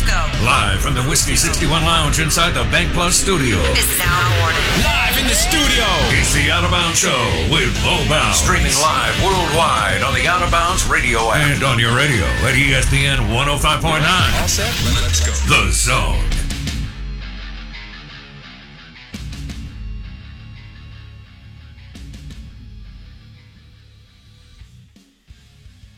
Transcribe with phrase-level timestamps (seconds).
[0.00, 0.16] go.
[0.40, 3.60] Live from the Whiskey 61 Lounge inside the Bank Plus studio.
[3.76, 4.64] This is Al Warning.
[4.80, 5.84] Live in the studio.
[6.16, 7.20] It's the Out of Bounds Show
[7.52, 8.40] with Bo Bounds.
[8.40, 11.52] Streaming live worldwide on the Out of Bounds radio app.
[11.52, 14.40] And on your radio at ESPN 105.9.
[14.40, 14.72] All set?
[14.96, 15.32] Let's go.
[15.52, 16.32] The Zone.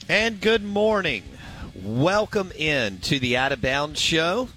[0.08, 1.22] And good morning.
[1.84, 4.48] Welcome in to the Out of Bounds Show.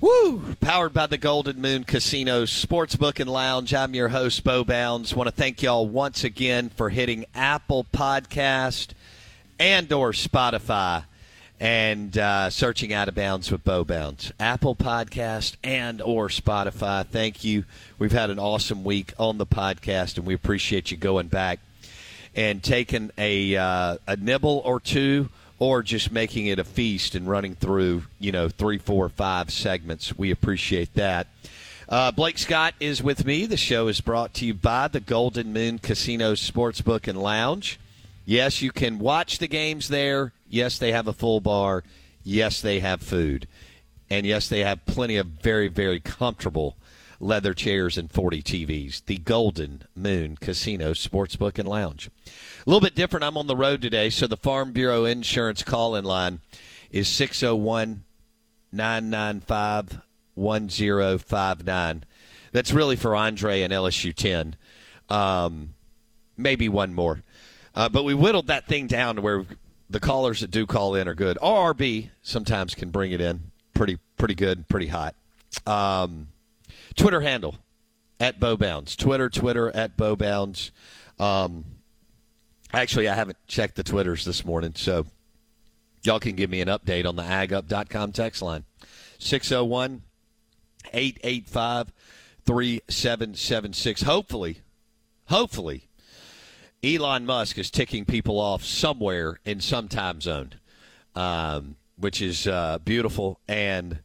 [0.00, 0.54] Woo!
[0.58, 3.74] Powered by the Golden Moon Casino Sportsbook and Lounge.
[3.74, 5.14] I'm your host, Bo Bounds.
[5.14, 8.92] Want to thank y'all once again for hitting Apple Podcast
[9.58, 11.04] and or Spotify
[11.60, 14.32] and uh, searching Out of Bounds with Bo Bounds.
[14.40, 17.06] Apple Podcast and or Spotify.
[17.06, 17.66] Thank you.
[17.98, 21.60] We've had an awesome week on the podcast, and we appreciate you going back
[22.34, 25.28] and taking a uh, a nibble or two,
[25.58, 30.16] or just making it a feast and running through you know three, four, five segments.
[30.16, 31.26] We appreciate that.
[31.88, 33.46] Uh, Blake Scott is with me.
[33.46, 37.78] The show is brought to you by the Golden Moon Casino Sportsbook and Lounge.
[38.24, 40.32] Yes, you can watch the games there.
[40.50, 41.84] Yes, they have a full bar.
[42.24, 43.46] Yes, they have food.
[44.10, 46.76] And yes, they have plenty of very, very comfortable
[47.20, 49.04] leather chairs and 40 TVs.
[49.06, 52.10] The Golden Moon Casino Sportsbook and Lounge.
[52.26, 52.30] A
[52.70, 53.24] little bit different.
[53.24, 56.40] I'm on the road today, so the Farm Bureau Insurance call in line
[56.90, 58.04] is 601
[58.72, 60.02] 995
[60.34, 62.04] 1059.
[62.52, 64.56] That's really for Andre and LSU 10.
[65.08, 65.74] Um,
[66.36, 67.22] maybe one more.
[67.74, 69.44] Uh, but we whittled that thing down to where
[69.88, 71.38] the callers that do call in are good.
[71.42, 75.14] RRB sometimes can bring it in pretty pretty good, pretty hot.
[75.66, 76.28] Um,
[76.96, 77.56] Twitter handle
[78.18, 78.96] at Bowbounds.
[78.96, 80.70] Twitter, Twitter at Bowbounds.
[81.18, 81.64] Um,
[82.72, 85.06] actually, I haven't checked the Twitters this morning, so
[86.02, 88.64] y'all can give me an update on the agup.com text line
[89.18, 90.02] 601
[90.92, 91.92] 885
[92.44, 94.02] 3776.
[94.02, 94.60] Hopefully,
[95.26, 95.88] hopefully,
[96.82, 100.52] Elon Musk is ticking people off somewhere in some time zone,
[101.14, 104.00] um, which is uh, beautiful and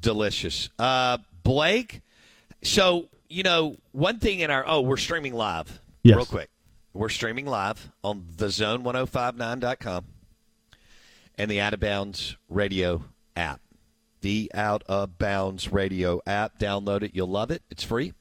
[0.00, 0.70] delicious.
[0.78, 2.00] Uh, Blake,
[2.64, 5.78] so, you know, one thing in our, oh, we're streaming live.
[6.02, 6.16] Yes.
[6.16, 6.50] Real quick.
[6.92, 10.04] We're streaming live on the zone1059.com
[11.36, 13.02] and the Out of Bounds radio
[13.36, 13.60] app.
[14.20, 16.58] The Out of Bounds radio app.
[16.58, 17.10] Download it.
[17.14, 17.62] You'll love it.
[17.70, 18.14] It's free.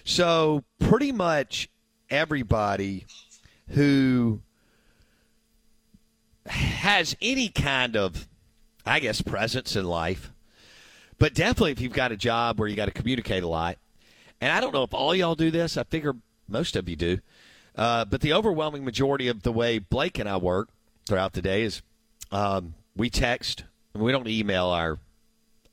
[0.05, 1.69] So, pretty much
[2.09, 3.05] everybody
[3.69, 4.41] who
[6.47, 8.27] has any kind of,
[8.85, 10.31] I guess, presence in life
[11.19, 13.77] But definitely, if you've got a job where you got to communicate a lot,
[14.41, 15.77] and I don't know if all y'all do this.
[15.77, 16.15] I figure
[16.49, 17.19] most of you do.
[17.75, 20.69] Uh, but the overwhelming majority of the way Blake and I work
[21.07, 21.81] throughout the day is
[22.31, 23.63] um, we text.
[23.93, 24.99] And we don't email our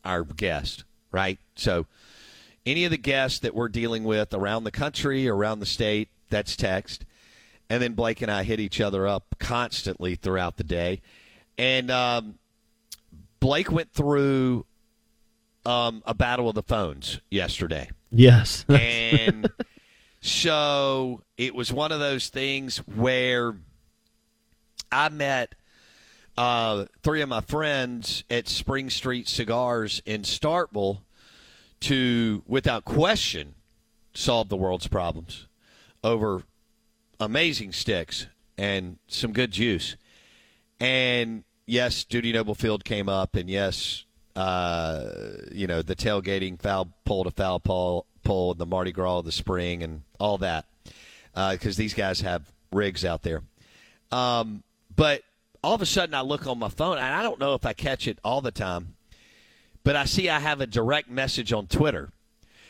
[0.05, 1.39] our guest, right?
[1.57, 1.87] So
[2.65, 6.57] any of the guests that we're dealing with around the country, around the state, that's
[6.57, 7.05] text.
[7.71, 11.01] And then Blake and I hit each other up constantly throughout the day.
[11.57, 12.35] And um,
[13.39, 14.67] Blake went through
[15.65, 17.89] um, a battle of the phones yesterday.
[18.11, 18.65] Yes.
[18.69, 19.49] and
[20.21, 23.57] so it was one of those things where
[24.91, 25.55] I met
[26.37, 31.03] uh, three of my friends at Spring Street Cigars in Starkville
[31.81, 33.55] to, without question,
[34.13, 35.47] solve the world's problems
[36.03, 36.43] over
[37.21, 38.27] amazing sticks
[38.59, 39.97] and some good juice.
[40.81, 45.11] And yes, Dudy Noble Field came up, and yes, uh,
[45.53, 49.33] you know, the tailgating foul pole to foul pole, pole, the Mardi Gras of the
[49.33, 50.67] spring, and all that,
[51.35, 53.43] because uh, these guys have rigs out there.
[54.11, 54.63] Um,
[54.97, 55.23] but
[55.63, 57.75] all of a sudden, I look on my phone, and I don't know if I
[57.75, 58.95] catch it all the time,
[59.85, 62.11] but I see I have a direct message on Twitter.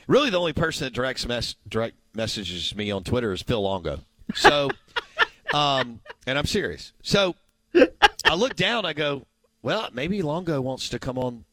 [0.09, 4.01] Really, the only person that directs mes- direct messages me on Twitter is Phil Longo.
[4.35, 4.71] So,
[5.53, 6.93] um, and I'm serious.
[7.03, 7.35] So
[8.25, 9.27] I look down, I go,
[9.63, 11.45] well, maybe Longo wants to come on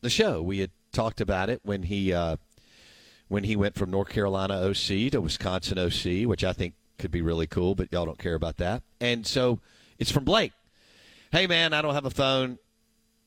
[0.00, 0.42] the show.
[0.42, 2.36] We had talked about it when he uh,
[3.28, 7.22] when he went from North Carolina OC to Wisconsin OC, which I think could be
[7.22, 8.82] really cool, but y'all don't care about that.
[9.00, 9.60] And so
[9.98, 10.52] it's from Blake.
[11.32, 12.58] Hey man, I don't have a phone.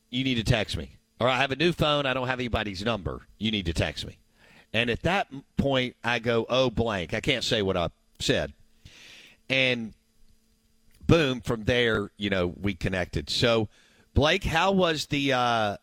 [0.10, 0.98] You need to text me.
[1.20, 2.06] Or I have a new phone.
[2.06, 3.28] I don't have anybody's number.
[3.38, 4.20] You need to text me.
[4.72, 5.28] And at that
[5.58, 7.14] point, I go, oh blank.
[7.14, 7.90] I can't say what I
[8.20, 8.54] said.
[9.50, 9.94] And
[11.06, 13.30] boom, from there, you know, we connected.
[13.30, 13.70] So,
[14.14, 15.78] Blake, how was the uh,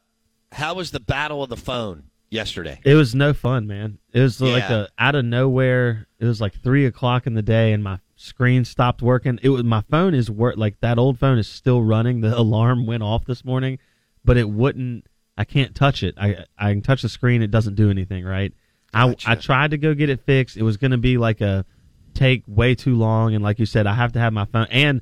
[0.53, 2.81] how was the battle of the phone yesterday?
[2.85, 3.99] It was no fun, man.
[4.13, 6.07] It was like a out of nowhere.
[6.19, 9.39] It was like three o'clock in the day, and my screen stopped working.
[9.43, 12.21] It was my phone is work like that old phone is still running.
[12.21, 13.79] The alarm went off this morning,
[14.25, 15.07] but it wouldn't.
[15.37, 16.15] I can't touch it.
[16.17, 17.43] I I can touch the screen.
[17.43, 18.25] It doesn't do anything.
[18.25, 18.53] Right.
[18.93, 20.57] I I tried to go get it fixed.
[20.57, 21.65] It was going to be like a
[22.15, 25.01] take way too long, and like you said, I have to have my phone and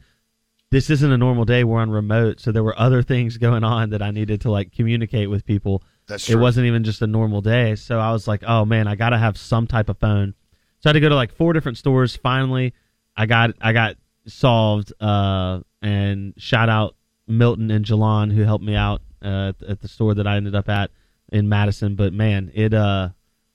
[0.72, 1.64] this isn't a normal day.
[1.64, 4.72] We're on remote, so there were other things going on that I needed to like
[4.72, 5.84] communicate with people.
[6.08, 6.36] That's true.
[6.36, 9.10] It wasn't even just a normal day, so I was like, "Oh man, I got
[9.10, 10.34] to have some type of phone."
[10.80, 12.16] So I had to go to like four different stores.
[12.16, 12.72] Finally,
[13.16, 14.92] I got I got solved.
[14.98, 16.96] Uh, and shout out
[17.28, 20.54] Milton and Jalon who helped me out uh, at, at the store that I ended
[20.54, 20.90] up at
[21.30, 21.96] in Madison.
[21.96, 23.10] But man, it uh,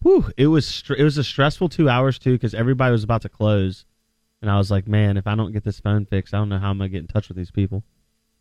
[0.07, 3.21] whew, it was str- it was a stressful two hours too because everybody was about
[3.23, 3.85] to close.
[4.41, 6.59] And I was like, man, if I don't get this phone fixed, I don't know
[6.59, 7.83] how I'm gonna get in touch with these people.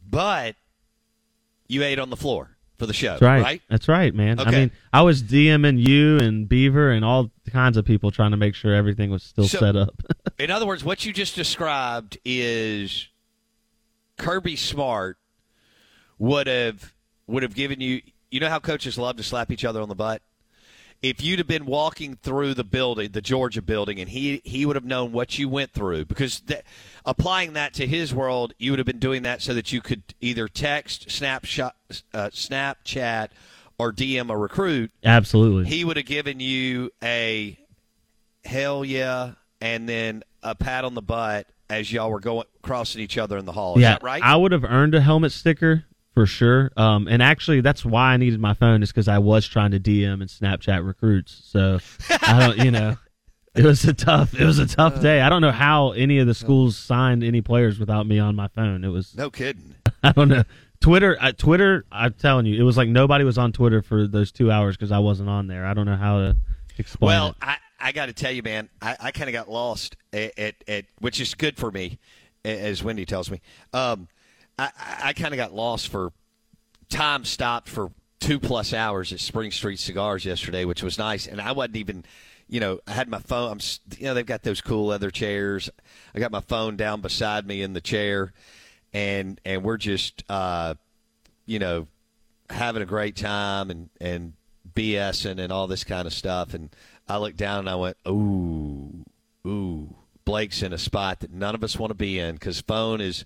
[0.09, 0.55] But
[1.69, 3.43] you ate on the floor for the show, That's right.
[3.43, 3.63] right?
[3.71, 4.39] That's right, man.
[4.39, 8.37] I mean, I was DMing you and Beaver and all kinds of people trying to
[8.37, 10.03] make sure everything was still So- set up.
[10.39, 13.09] In other words, what you just described is
[14.19, 15.17] Kirby Smart
[16.19, 16.93] would have
[17.27, 18.03] would have given you.
[18.31, 20.21] You know how coaches love to slap each other on the butt.
[21.03, 24.77] If you'd have been walking through the building, the Georgia building, and he he would
[24.77, 26.63] have known what you went through because th-
[27.05, 30.03] applying that to his world, you would have been doing that so that you could
[30.21, 31.77] either text, snapshot,
[32.13, 33.29] uh, Snapchat,
[33.79, 34.91] or DM a recruit.
[35.05, 35.71] Absolutely.
[35.71, 37.59] He would have given you a
[38.45, 43.19] hell yeah, and then a pat on the butt as y'all were going crossing each
[43.19, 43.77] other in the hall.
[43.77, 44.23] Is yeah, that right?
[44.23, 45.85] I would have earned a helmet sticker
[46.17, 46.73] for sure.
[46.79, 49.79] Um, and actually, that's why I needed my phone is because I was trying to
[49.79, 51.43] DM and Snapchat recruits.
[51.45, 51.79] So
[52.23, 52.97] I don't, you know,
[53.55, 55.21] it was a tough, it was a tough day.
[55.21, 58.49] I don't know how any of the schools signed any players without me on my
[58.49, 58.83] phone.
[58.83, 59.75] It was no kidding.
[60.03, 60.45] I don't know.
[60.81, 61.85] Twitter, uh, Twitter.
[61.93, 64.93] I'm telling you, it was like nobody was on Twitter for those two hours because
[64.93, 65.67] I wasn't on there.
[65.67, 66.37] I don't know how to
[66.79, 67.37] explain Well, it.
[67.43, 70.55] I, I got to tell you, man, I, I kind of got lost at, at,
[70.67, 71.99] at which is good for me,
[72.43, 73.43] as Wendy tells me.
[73.75, 74.09] Um,
[74.59, 74.71] I,
[75.03, 76.13] I- kind of got lost for
[76.89, 81.41] time stopped for two plus hours at Spring Street Cigars yesterday, which was nice, and
[81.41, 82.05] I wasn't even.
[82.49, 83.51] You know, I had my phone.
[83.51, 83.59] I'm,
[83.99, 85.69] you know, they've got those cool leather chairs.
[86.15, 88.33] I got my phone down beside me in the chair,
[88.93, 90.75] and and we're just, uh,
[91.45, 91.89] you know,
[92.49, 94.35] having a great time and and
[94.75, 96.55] BSing and all this kind of stuff.
[96.55, 96.71] And
[97.09, 99.05] I looked down and I went, ooh,
[99.45, 103.01] ooh, Blake's in a spot that none of us want to be in because phone
[103.01, 103.25] is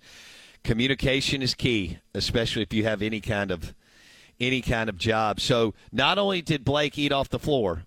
[0.65, 3.75] communication is key, especially if you have any kind of
[4.39, 5.41] any kind of job.
[5.41, 7.85] So not only did Blake eat off the floor,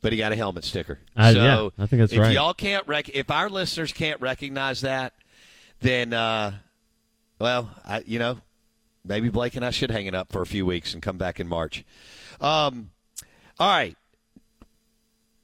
[0.00, 1.00] but he got a helmet sticker.
[1.16, 2.32] Uh, so yeah, I think that's if right.
[2.32, 5.14] y'all can't rec- if our listeners can't recognize that,
[5.80, 6.52] then uh,
[7.38, 8.38] well, I, you know,
[9.04, 11.40] maybe Blake and I should hang it up for a few weeks and come back
[11.40, 11.84] in March.
[12.40, 12.90] Um,
[13.58, 13.96] all right.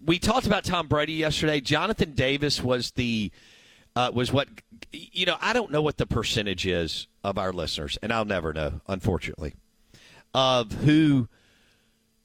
[0.04, 1.60] We talked about Tom Brady yesterday.
[1.60, 3.32] Jonathan Davis was the
[3.96, 4.48] uh, was what
[4.92, 5.36] you know.
[5.40, 9.54] I don't know what the percentage is of our listeners, and I'll never know, unfortunately,
[10.32, 11.28] of who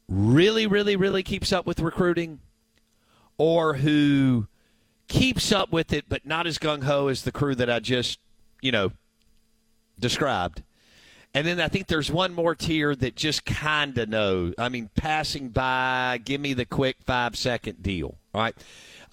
[0.08, 2.40] really, really, really keeps up with recruiting,
[3.38, 4.48] or who
[5.08, 8.20] keeps up with it but not as gung ho as the crew that I just
[8.62, 8.92] you know
[10.00, 10.64] described.
[11.34, 14.56] And then I think there's one more tier that just kind of knows.
[14.58, 18.18] I mean, passing by, give me the quick five second deal.
[18.34, 18.56] All right.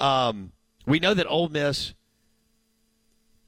[0.00, 0.52] Um,
[0.86, 1.92] we know that Ole Miss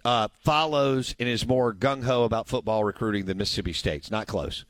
[0.04, 4.10] uh, follows and is more gung ho about football recruiting than Mississippi State's.
[4.10, 4.64] Not close.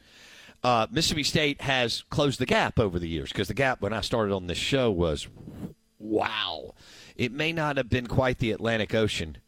[0.63, 4.01] Uh, Mississippi State has closed the gap over the years because the gap when I
[4.01, 5.29] started on this show was
[5.99, 6.75] wow.
[7.17, 9.39] It may not have been quite the Atlantic Ocean,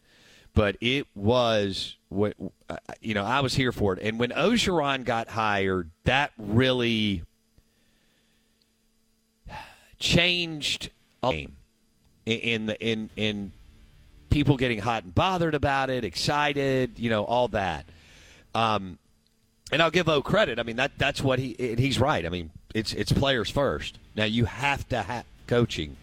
[0.54, 2.34] but it was what
[2.68, 3.24] uh, you know.
[3.24, 7.22] I was here for it, and when Orgeron got hired, that really
[9.98, 10.90] changed
[11.22, 11.56] a game
[12.26, 13.52] in the in in
[14.30, 17.84] people getting hot and bothered about it, excited, you know, all that.
[18.54, 18.98] Um,
[19.72, 20.58] and I'll give O credit.
[20.58, 22.24] I mean that that's what he he's right.
[22.24, 23.98] I mean it's it's players first.
[24.16, 25.96] Now you have to have coaching,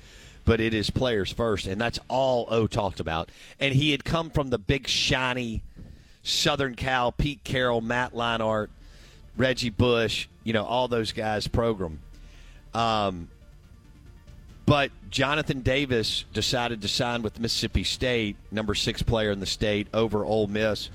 [0.45, 3.29] but it is players first, and that's all O talked about.
[3.59, 5.63] And he had come from the big shiny
[6.23, 8.67] Southern Cal, Pete Carroll, Matt Leinart,
[9.35, 11.99] Reggie Bush, you know all those guys program.
[12.73, 13.29] Um,
[14.67, 19.87] but Jonathan Davis decided to sign with Mississippi State, number six player in the state,
[19.93, 20.89] over Ole Miss.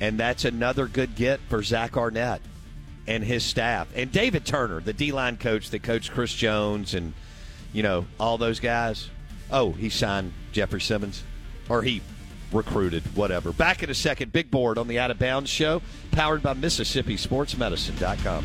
[0.00, 2.40] And that's another good get for Zach Arnett
[3.06, 3.88] and his staff.
[3.94, 7.12] And David Turner, the D line coach that coached Chris Jones and,
[7.74, 9.10] you know, all those guys.
[9.50, 11.22] Oh, he signed Jeffrey Simmons.
[11.68, 12.00] Or he
[12.52, 13.52] recruited, whatever.
[13.52, 14.32] Back in a second.
[14.32, 18.44] Big board on the Out of Bounds show, powered by MississippiSportsMedicine.com.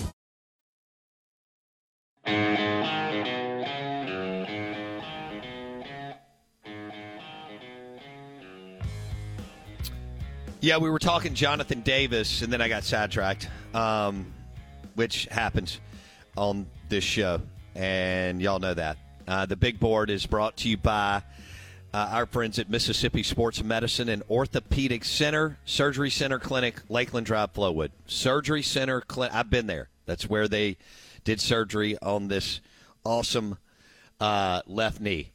[10.63, 14.31] Yeah, we were talking Jonathan Davis, and then I got sidetracked, um,
[14.93, 15.79] which happens
[16.37, 17.41] on this show,
[17.73, 18.97] and y'all know that.
[19.27, 21.23] Uh, the big board is brought to you by
[21.95, 27.53] uh, our friends at Mississippi Sports Medicine and Orthopedic Center, Surgery Center Clinic, Lakeland Drive,
[27.53, 27.89] Flowood.
[28.05, 29.33] Surgery Center Clinic.
[29.33, 29.89] I've been there.
[30.05, 30.77] That's where they
[31.23, 32.61] did surgery on this
[33.03, 33.57] awesome
[34.19, 35.31] uh, left knee.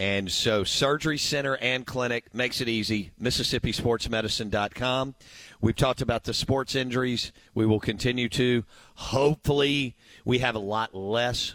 [0.00, 3.10] And so, Surgery Center and Clinic makes it easy.
[3.20, 5.14] MississippiSportsMedicine.com.
[5.60, 7.32] We've talked about the sports injuries.
[7.54, 8.64] We will continue to.
[8.94, 11.54] Hopefully, we have a lot less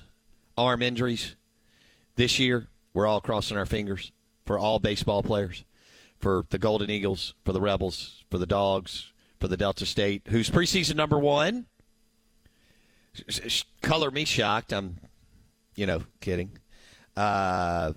[0.55, 1.35] arm injuries
[2.17, 2.67] this year.
[2.93, 4.11] We're all crossing our fingers
[4.45, 5.65] for all baseball players,
[6.19, 10.51] for the Golden Eagles, for the Rebels, for the Dogs, for the Delta State, who's
[10.51, 11.65] preseason number one.
[13.81, 14.71] Color me shocked.
[14.71, 14.97] I'm,
[15.75, 16.59] you know, kidding.
[17.17, 17.93] Uh,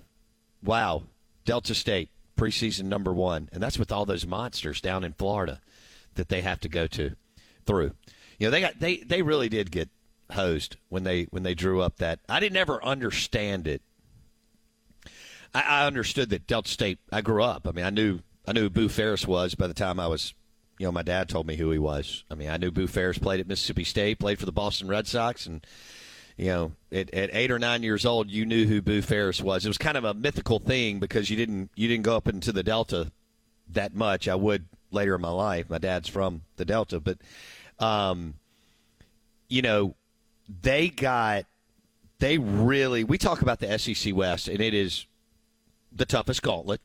[0.63, 1.03] wow,
[1.45, 5.59] Delta State preseason number one, and that's with all those monsters down in Florida
[6.15, 7.15] that they have to go to
[7.65, 7.91] through.
[8.37, 9.89] You know, they got they they really did get
[10.31, 12.19] hosed when they when they drew up that.
[12.29, 13.81] I didn't ever understand it.
[15.53, 16.99] I, I understood that Delta State.
[17.11, 17.67] I grew up.
[17.67, 20.33] I mean, I knew I knew who Boo Ferriss was by the time I was.
[20.77, 22.23] You know, my dad told me who he was.
[22.31, 25.07] I mean, I knew Boo Ferriss played at Mississippi State, played for the Boston Red
[25.07, 25.65] Sox, and
[26.39, 29.65] you know, at, at eight or nine years old, you knew who Boo Ferriss was.
[29.65, 32.53] It was kind of a mythical thing because you didn't you didn't go up into
[32.53, 33.11] the Delta
[33.71, 34.29] that much.
[34.29, 35.69] I would later in my life.
[35.69, 37.17] My dad's from the Delta, but
[37.77, 38.35] um,
[39.49, 39.95] you know,
[40.61, 41.43] they got
[42.19, 43.03] they really.
[43.03, 45.07] We talk about the SEC West, and it is
[45.91, 46.79] the toughest gauntlet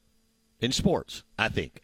[0.60, 1.22] in sports.
[1.38, 1.82] I think.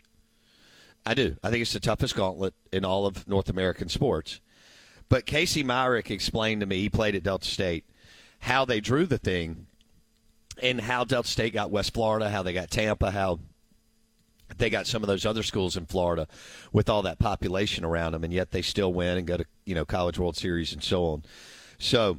[1.07, 1.37] I do.
[1.45, 4.41] I think it's the toughest gauntlet in all of North American sports.
[5.11, 7.85] But Casey Myrick explained to me, he played at Delta State,
[8.39, 9.67] how they drew the thing
[10.63, 13.41] and how Delta State got West Florida, how they got Tampa, how
[14.57, 16.29] they got some of those other schools in Florida
[16.73, 19.75] with all that population around them, and yet they still win and go to you
[19.75, 21.23] know College World Series and so on.
[21.79, 22.19] So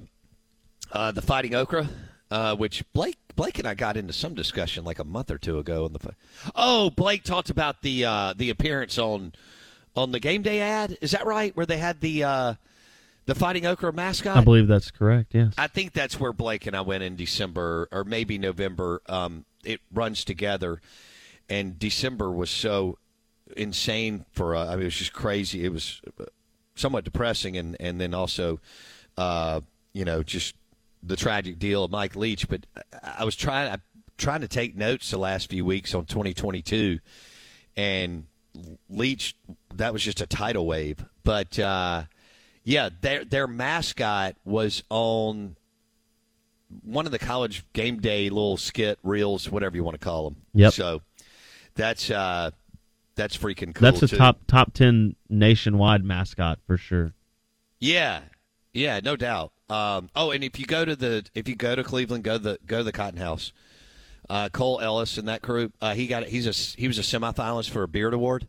[0.91, 1.88] uh, the Fighting Okra,
[2.29, 5.60] uh, which Blake Blake and I got into some discussion like a month or two
[5.60, 5.86] ago.
[5.86, 6.13] In the
[6.55, 9.33] oh, Blake talked about the uh, the appearance on
[9.95, 10.98] on the game day ad.
[11.00, 11.55] Is that right?
[11.55, 12.53] Where they had the uh,
[13.25, 14.38] the Fighting Okra mascot.
[14.38, 15.34] I believe that's correct.
[15.34, 15.54] Yes.
[15.58, 19.01] I think that's where Blake and I went in December or maybe November.
[19.08, 20.82] Um, it runs together,
[21.50, 22.98] and December was so
[23.56, 24.56] insane for.
[24.56, 25.63] Uh, I mean, it was just crazy.
[25.63, 26.01] It was
[26.75, 28.60] somewhat depressing, and and then also,
[29.18, 29.62] uh,
[29.94, 30.56] you know, just
[31.04, 32.48] the tragic deal of Mike Leach.
[32.48, 32.66] But
[33.04, 33.78] I was trying, I
[34.18, 37.00] trying to take notes the last few weeks on 2022,
[37.78, 38.25] and
[38.90, 39.36] Leach.
[39.75, 41.60] That was just a tidal wave, but.
[41.60, 42.04] Uh,
[42.63, 45.56] yeah, their their mascot was on
[46.84, 50.41] one of the college game day little skit reels, whatever you want to call them.
[50.53, 50.74] Yep.
[50.74, 51.01] So
[51.75, 52.51] that's uh,
[53.15, 53.91] that's freaking cool.
[53.91, 54.18] That's a too.
[54.18, 57.13] top top ten nationwide mascot for sure.
[57.80, 58.22] Yeah,
[58.74, 59.51] yeah, no doubt.
[59.70, 62.44] Um, oh, and if you go to the if you go to Cleveland, go to
[62.44, 63.53] the go to the Cotton House.
[64.30, 65.74] Uh, Cole Ellis and that crew.
[65.82, 68.48] Uh, he got he's a he was a semifinalist for a Beard Award.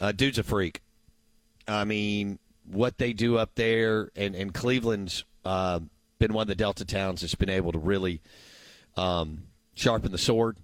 [0.00, 0.82] Uh, dude's a freak.
[1.66, 2.38] I mean,
[2.70, 5.80] what they do up there, and, and Cleveland's uh,
[6.18, 8.20] been one of the Delta towns that's been able to really
[8.96, 10.56] um, sharpen the sword.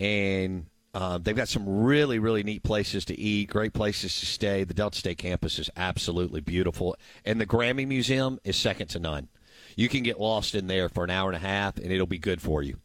[0.00, 4.64] And uh, they've got some really, really neat places to eat, great places to stay.
[4.64, 6.96] The Delta State campus is absolutely beautiful.
[7.24, 9.28] And the Grammy Museum is second to none.
[9.76, 12.18] You can get lost in there for an hour and a half, and it'll be
[12.18, 12.78] good for you.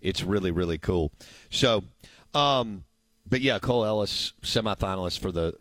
[0.00, 1.12] It's really, really cool.
[1.48, 1.84] So,
[2.34, 2.84] um,
[3.26, 5.54] but yeah, Cole Ellis, semifinalist for the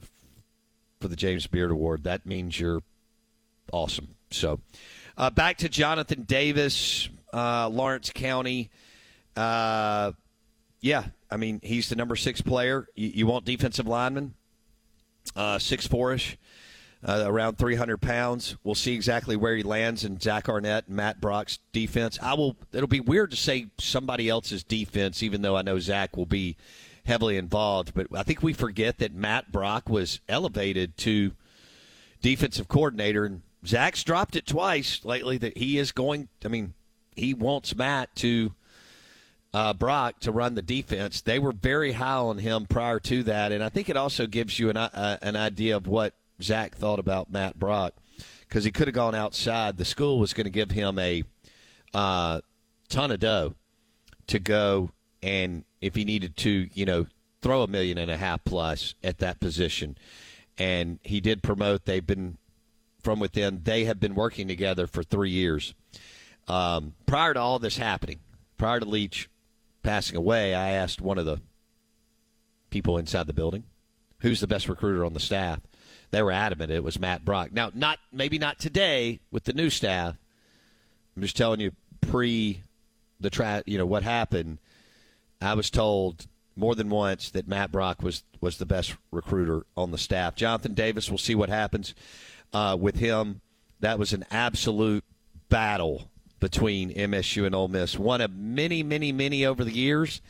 [1.03, 2.06] for the James Beard Award.
[2.06, 2.82] That means you're
[3.73, 4.15] awesome.
[4.32, 4.62] So,
[5.17, 8.69] uh, back to Jonathan Davis, uh, Lawrence County.
[9.36, 10.13] Uh,
[10.80, 12.88] yeah, I mean he's the number six player.
[12.95, 14.34] You, you want defensive lineman,
[15.36, 16.38] uh, six fourish,
[17.04, 18.56] uh, around three hundred pounds.
[18.63, 22.17] We'll see exactly where he lands in Zach Arnett and Matt Brock's defense.
[22.21, 22.56] I will.
[22.71, 26.56] It'll be weird to say somebody else's defense, even though I know Zach will be
[27.05, 27.93] heavily involved.
[27.93, 31.33] But I think we forget that Matt Brock was elevated to
[32.21, 35.37] defensive coordinator, and Zach's dropped it twice lately.
[35.37, 36.29] That he is going.
[36.43, 36.73] I mean,
[37.15, 38.53] he wants Matt to
[39.53, 41.21] uh, Brock to run the defense.
[41.21, 44.59] They were very high on him prior to that, and I think it also gives
[44.59, 47.93] you an uh, an idea of what Zach thought about Matt Brock
[48.41, 49.77] because he could have gone outside.
[49.77, 51.23] The school was going to give him a
[51.93, 52.41] uh,
[52.89, 53.55] ton of dough
[54.27, 57.06] to go and if he needed to, you know,
[57.41, 59.98] throw a million and a half plus at that position.
[60.58, 61.84] And he did promote.
[61.84, 62.38] They've been
[63.02, 63.62] from within.
[63.63, 65.76] They have been working together for three years.
[66.48, 68.19] Um, prior to all this happening,
[68.58, 69.30] prior to Leach
[69.84, 71.41] passing away, I asked one of the
[72.69, 73.65] people inside the building,
[74.19, 75.60] "Who's the best recruiter on the staff?"
[76.12, 77.52] They were adamant it was Matt Brock.
[77.52, 80.15] Now, not maybe not today with the new staff.
[81.15, 82.62] I'm just telling you, pre
[83.19, 84.60] the tra- you know what happened
[85.43, 89.91] I was told more than once that Matt Brock was was the best recruiter on
[89.91, 90.36] the staff.
[90.36, 91.95] Jonathan Davis, we'll see what happens
[92.53, 93.41] uh, with him.
[93.79, 95.03] That was an absolute
[95.49, 97.97] battle between MSU and Ole Miss.
[97.97, 100.21] One of many, many, many over the years,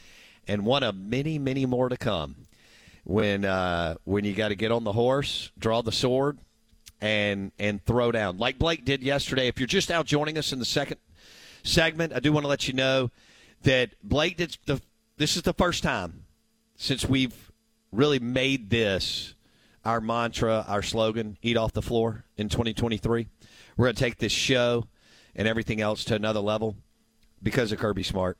[0.47, 2.35] and one of many, many more to come.
[3.03, 6.37] When uh, when you got to get on the horse, draw the sword,
[7.01, 9.47] and and throw down like Blake did yesterday.
[9.47, 10.97] If you're just out joining us in the second
[11.63, 13.11] segment, I do want to let you know
[13.63, 14.81] that Blake did the
[15.17, 16.25] this is the first time
[16.75, 17.51] since we've
[17.91, 19.35] really made this
[19.85, 23.27] our mantra, our slogan, eat off the floor in 2023.
[23.75, 24.87] We're going to take this show
[25.35, 26.77] and everything else to another level
[27.41, 28.37] because of Kirby Smart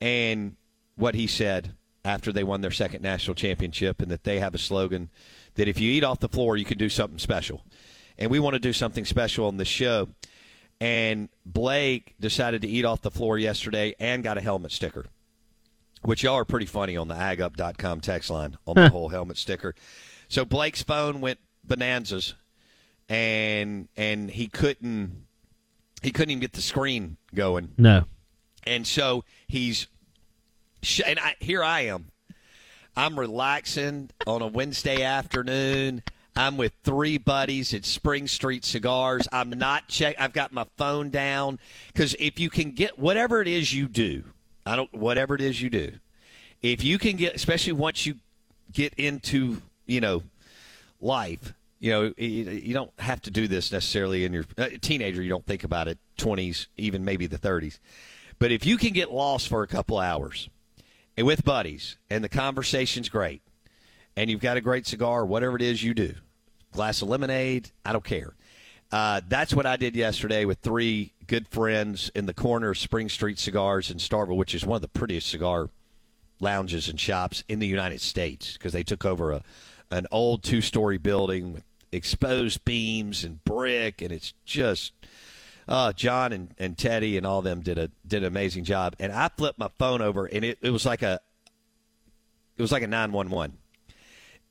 [0.00, 0.56] and
[0.94, 4.58] what he said after they won their second national championship and that they have a
[4.58, 5.10] slogan
[5.54, 7.64] that if you eat off the floor, you can do something special.
[8.16, 10.08] And we want to do something special on this show.
[10.80, 15.06] And Blake decided to eat off the floor yesterday and got a helmet sticker
[16.04, 19.74] which y'all are pretty funny on the agup.com text line on the whole helmet sticker.
[20.28, 22.34] So Blake's phone went bonanzas,
[23.08, 25.26] and and he couldn't
[26.02, 27.72] he couldn't even get the screen going.
[27.78, 28.04] No,
[28.66, 29.86] and so he's
[31.06, 32.10] and I, here I am.
[32.96, 36.02] I'm relaxing on a Wednesday afternoon.
[36.36, 39.28] I'm with three buddies at Spring Street Cigars.
[39.32, 40.16] I'm not check.
[40.18, 41.58] I've got my phone down
[41.92, 44.24] because if you can get whatever it is you do,
[44.66, 45.92] I don't whatever it is you do.
[46.62, 48.16] if you can get, especially once you
[48.72, 50.22] get into you know
[51.00, 55.22] life, you know you, don't have to do this necessarily in your uh, teenager.
[55.22, 57.78] You don't think about it, twenties, even maybe the thirties.
[58.38, 60.48] But if you can get lost for a couple hours
[61.16, 63.42] and with buddies, and the conversation's great,
[64.16, 66.14] and you've got a great cigar, whatever it is you do,
[66.72, 68.34] glass of lemonade, I don't care.
[68.92, 73.08] Uh, that's what I did yesterday with three good friends in the corner of Spring
[73.08, 75.68] Street Cigars in Starkville, which is one of the prettiest cigar
[76.40, 79.42] lounges and shops in the United States because they took over a
[79.90, 84.92] an old two story building with exposed beams and brick, and it's just
[85.68, 88.96] uh, John and, and Teddy and all them did a did an amazing job.
[88.98, 91.20] And I flipped my phone over, and it, it was like a
[92.56, 93.58] it was like a nine one one,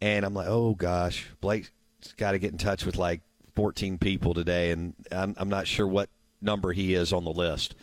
[0.01, 1.71] and I'm like, oh gosh, Blake's
[2.17, 3.21] got to get in touch with like
[3.55, 6.09] 14 people today, and I'm, I'm not sure what
[6.41, 7.75] number he is on the list.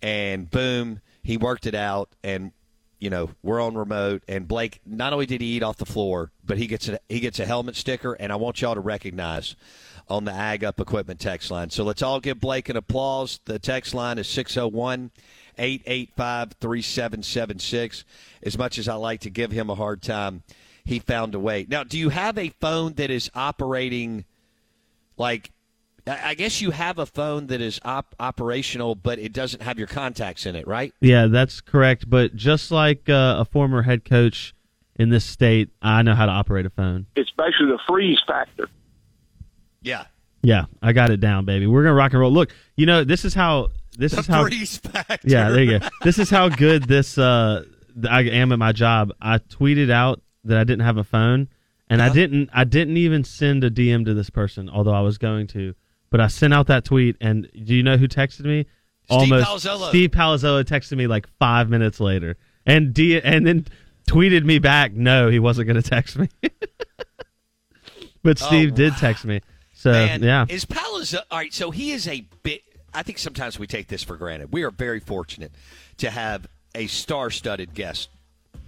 [0.00, 2.52] And boom, he worked it out, and
[2.98, 4.22] you know we're on remote.
[4.26, 7.20] And Blake, not only did he eat off the floor, but he gets a, he
[7.20, 9.54] gets a helmet sticker, and I want y'all to recognize
[10.08, 11.70] on the Ag Up Equipment text line.
[11.70, 13.40] So let's all give Blake an applause.
[13.44, 15.12] The text line is 601
[15.58, 18.04] 885 3776.
[18.42, 20.42] As much as I like to give him a hard time,
[20.84, 21.66] he found a way.
[21.68, 24.24] Now, do you have a phone that is operating
[25.16, 25.50] like
[26.06, 29.86] I guess you have a phone that is op- operational, but it doesn't have your
[29.86, 30.92] contacts in it, right?
[31.00, 32.10] Yeah, that's correct.
[32.10, 34.52] But just like uh, a former head coach
[34.96, 37.06] in this state, I know how to operate a phone.
[37.14, 38.68] It's basically the freeze factor.
[39.80, 40.06] Yeah.
[40.42, 41.68] Yeah, I got it down, baby.
[41.68, 42.32] We're gonna rock and roll.
[42.32, 45.28] Look, you know this is how this the is how freeze factor.
[45.28, 45.88] Yeah, there you go.
[46.02, 47.62] this is how good this uh,
[48.10, 49.12] I am at my job.
[49.20, 51.48] I tweeted out that I didn't have a phone,
[51.92, 52.10] and Uh-huh.
[52.10, 52.50] I didn't.
[52.52, 55.74] I didn't even send a DM to this person, although I was going to.
[56.10, 58.66] But I sent out that tweet, and do you know who texted me?
[59.04, 59.88] Steve Almost Palazzolo.
[59.90, 63.66] Steve Palazzolo texted me like five minutes later, and D- and then
[64.08, 64.92] tweeted me back.
[64.94, 66.28] No, he wasn't going to text me.
[68.22, 69.40] but Oh, Steve did text me.
[69.74, 71.52] So Man, yeah, is Palazzo all right?
[71.52, 72.62] So he is a bit.
[72.94, 74.52] I think sometimes we take this for granted.
[74.52, 75.52] We are very fortunate
[75.98, 78.08] to have a star-studded guest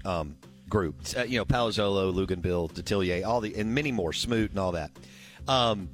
[0.04, 0.36] um,
[0.74, 0.96] group.
[1.16, 4.90] Uh, you know, Palazzolo, Luganville, Detillier, all the and many more, Smoot, and all that.
[5.46, 5.88] Um,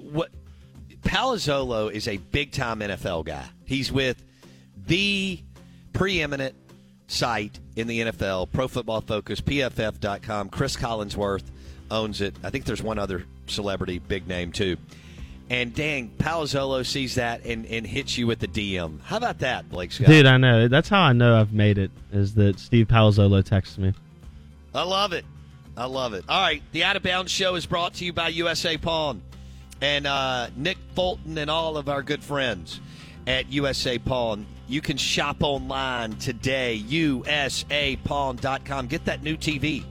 [0.00, 0.30] what
[1.00, 3.44] Palazzolo is a big-time NFL guy.
[3.64, 4.22] He's with
[4.86, 5.42] the
[5.92, 6.54] preeminent
[7.08, 10.48] site in the NFL, Pro Football Focus, PFF.com.
[10.48, 11.42] Cris Collinsworth
[11.90, 12.36] owns it.
[12.44, 14.76] I think there's one other celebrity, big name too.
[15.52, 19.02] And dang, Palazzolo sees that and, and hits you with the DM.
[19.02, 20.06] How about that, Blake Scott?
[20.06, 20.66] dude, I know.
[20.66, 21.90] That's how I know I've made it.
[22.10, 23.92] Is that Steve Palazzolo texts me.
[24.74, 25.26] I love it.
[25.76, 26.24] I love it.
[26.26, 29.20] All right, the Out of Bounds Show is brought to you by USA Pawn
[29.82, 32.80] and uh, Nick Fulton and all of our good friends
[33.26, 34.46] at USA Pawn.
[34.68, 38.86] You can shop online today, usapawn.com.
[38.86, 39.84] Get that new TV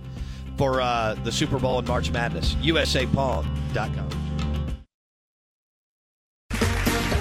[0.58, 4.31] for uh, the Super Bowl and March Madness, usapawn.com.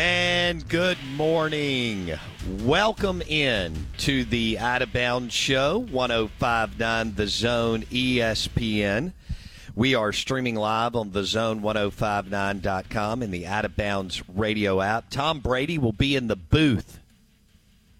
[0.00, 2.12] And good morning.
[2.60, 9.12] Welcome in to the Out of Bounds Show, 1059 The Zone ESPN.
[9.74, 15.10] We are streaming live on the zone1059.com and the Out of Bounds radio app.
[15.10, 17.00] Tom Brady will be in the booth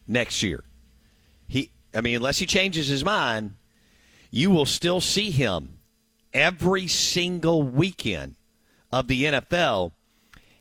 [0.07, 0.63] next year.
[1.49, 3.57] He I mean, unless he changes his mind,
[4.31, 5.81] you will still see him
[6.33, 8.37] every single weekend
[8.93, 9.91] of the NFL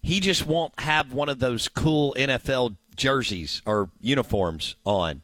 [0.07, 5.21] he just won't have one of those cool NFL jerseys or uniforms on.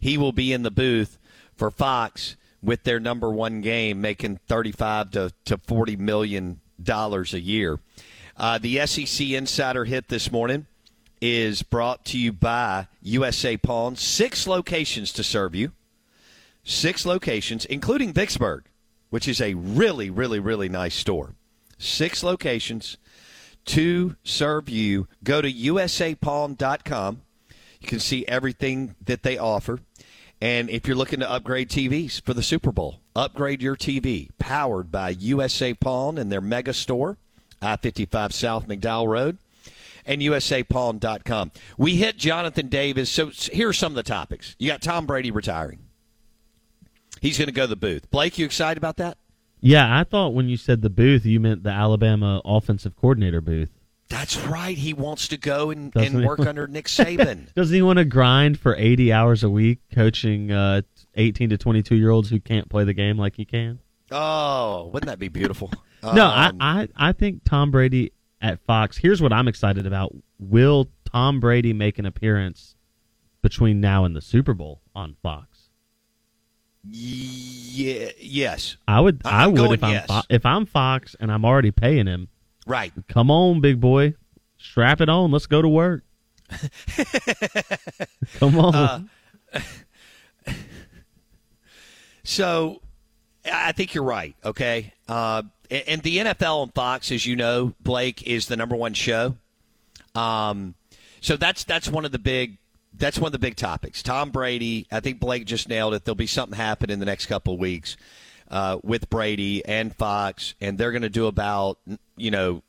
[0.00, 1.18] He will be in the booth
[1.54, 7.40] for Fox with their number one game, making thirty-five to, to forty million dollars a
[7.40, 7.80] year.
[8.36, 10.66] Uh, the SEC Insider Hit this morning
[11.22, 13.96] is brought to you by USA Pawn.
[13.96, 15.72] Six locations to serve you.
[16.64, 18.64] Six locations, including Vicksburg,
[19.08, 21.34] which is a really, really, really nice store.
[21.78, 22.98] Six locations
[23.68, 25.08] to serve you.
[25.22, 27.22] Go to usapawn.com.
[27.80, 29.80] You can see everything that they offer.
[30.40, 34.30] And if you're looking to upgrade TVs for the Super Bowl, upgrade your TV.
[34.38, 37.18] Powered by USA Pawn and their mega store,
[37.60, 39.38] I 55 South McDowell Road,
[40.06, 41.52] and usapawn.com.
[41.76, 43.10] We hit Jonathan Davis.
[43.10, 44.54] So here are some of the topics.
[44.58, 45.80] You got Tom Brady retiring.
[47.20, 48.10] He's going to go to the booth.
[48.10, 49.18] Blake, you excited about that?
[49.60, 53.70] Yeah, I thought when you said the booth, you meant the Alabama offensive coordinator booth.
[54.08, 54.76] That's right.
[54.76, 56.26] He wants to go and, Doesn't and he?
[56.26, 57.52] work under Nick Saban.
[57.54, 60.80] Doesn't he want to grind for 80 hours a week coaching uh,
[61.16, 63.80] 18 to 22 year olds who can't play the game like he can?
[64.10, 65.70] oh, wouldn't that be beautiful?
[66.02, 68.96] no, I, Um, I, I think Tom Brady at Fox.
[68.96, 70.14] Here's what I'm excited about.
[70.38, 72.76] Will Tom Brady make an appearance
[73.42, 75.47] between now and the Super Bowl on Fox?
[76.90, 78.76] Yeah, yes.
[78.86, 79.20] I would.
[79.24, 80.06] I I'm would if I'm yes.
[80.06, 82.28] Fo- if I'm Fox and I'm already paying him.
[82.66, 82.92] Right.
[83.08, 84.14] Come on, big boy,
[84.58, 85.30] strap it on.
[85.30, 86.02] Let's go to work.
[88.38, 88.74] Come on.
[88.74, 89.00] Uh,
[92.24, 92.82] So
[93.50, 94.34] I think you're right.
[94.44, 98.76] Okay, uh, and and the NFL on Fox, as you know, Blake is the number
[98.76, 99.36] one show.
[100.14, 100.74] Um,
[101.22, 102.58] so that's that's one of the big
[102.94, 104.02] that's one of the big topics.
[104.02, 104.86] Tom Brady.
[104.90, 106.04] I think Blake just nailed it.
[106.04, 107.96] There'll be something happen in the next couple of weeks
[108.50, 111.78] uh, with Brady and Fox, and they're going to do about
[112.16, 112.62] you know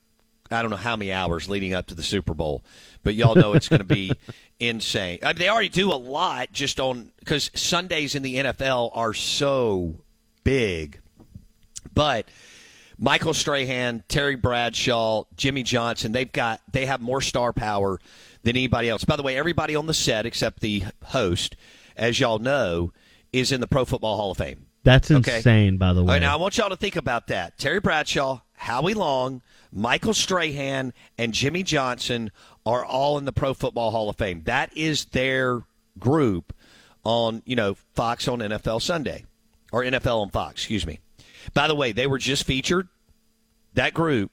[0.51, 2.63] I don't know how many hours leading up to the Super Bowl,
[3.03, 4.12] but y'all know it's going to be
[4.60, 5.19] insane.
[5.23, 9.13] I mean, they already do a lot just on because Sundays in the NFL are
[9.13, 9.95] so
[10.43, 10.99] big,
[11.93, 12.27] but.
[13.01, 17.97] Michael Strahan, Terry Bradshaw, Jimmy Johnson, they've got they have more star power
[18.43, 19.04] than anybody else.
[19.04, 21.56] By the way, everybody on the set except the host,
[21.97, 22.91] as y'all know,
[23.34, 24.65] is in the Pro Football Hall of Fame.
[24.84, 25.38] That's Okay.
[25.38, 26.13] insane, by the way.
[26.15, 27.58] right, now I want y'all to think about that.
[27.58, 32.32] Terry Bradshaw, Howie Long, Michael Strahan, and Jimmy Johnson
[32.65, 34.41] are all in the Pro Football Hall of Fame.
[34.45, 35.63] That is their
[35.99, 36.54] group
[37.04, 39.25] on, you know, Fox on NFL Sunday
[39.71, 40.99] or NFL on Fox, excuse me.
[41.54, 42.88] By the way, they were just featured
[43.73, 44.32] that group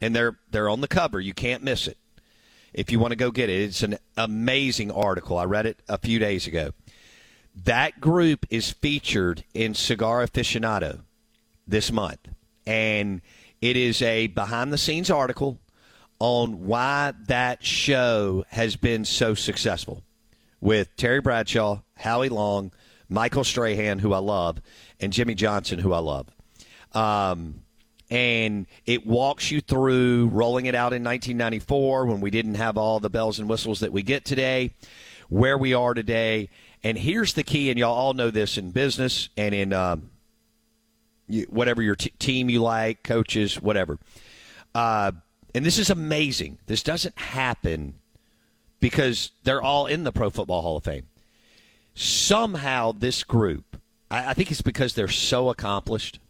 [0.00, 1.20] and they're they're on the cover.
[1.20, 1.96] You can't miss it.
[2.76, 5.38] If you want to go get it, it's an amazing article.
[5.38, 6.72] I read it a few days ago.
[7.64, 11.00] That group is featured in Cigar Aficionado
[11.66, 12.28] this month.
[12.66, 13.22] And
[13.62, 15.58] it is a behind the scenes article
[16.18, 20.02] on why that show has been so successful
[20.60, 22.72] with Terry Bradshaw, Howie Long,
[23.08, 24.60] Michael Strahan, who I love,
[25.00, 26.28] and Jimmy Johnson, who I love.
[26.92, 27.62] Um,
[28.10, 33.00] and it walks you through rolling it out in 1994 when we didn't have all
[33.00, 34.72] the bells and whistles that we get today,
[35.28, 36.48] where we are today.
[36.84, 40.10] And here's the key, and y'all all know this in business and in um,
[41.28, 43.98] you, whatever your t- team you like, coaches, whatever.
[44.74, 45.12] Uh,
[45.54, 46.58] and this is amazing.
[46.66, 47.94] This doesn't happen
[48.78, 51.06] because they're all in the Pro Football Hall of Fame.
[51.94, 56.20] Somehow, this group, I, I think it's because they're so accomplished,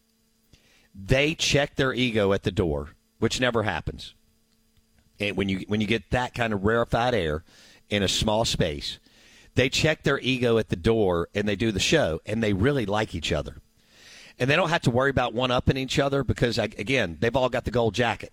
[0.96, 4.14] they check their ego at the door, which never happens.
[5.20, 7.44] And when you when you get that kind of rarefied air
[7.88, 8.98] in a small space,
[9.54, 12.86] they check their ego at the door and they do the show, and they really
[12.86, 13.56] like each other,
[14.38, 17.48] and they don't have to worry about one upping each other because again, they've all
[17.48, 18.32] got the gold jacket,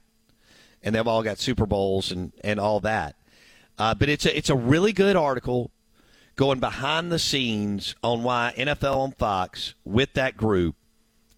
[0.81, 3.15] and they've all got Super Bowls and and all that.
[3.77, 5.71] Uh, but it's a it's a really good article
[6.35, 10.75] going behind the scenes on why NFL on Fox with that group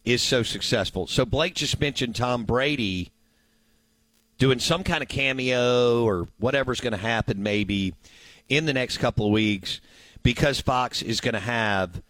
[0.05, 1.07] is so successful.
[1.07, 3.11] So Blake just mentioned Tom Brady
[4.37, 7.93] doing some kind of cameo or whatever's going to happen maybe
[8.47, 9.81] in the next couple of weeks
[10.23, 12.01] because Fox is going to have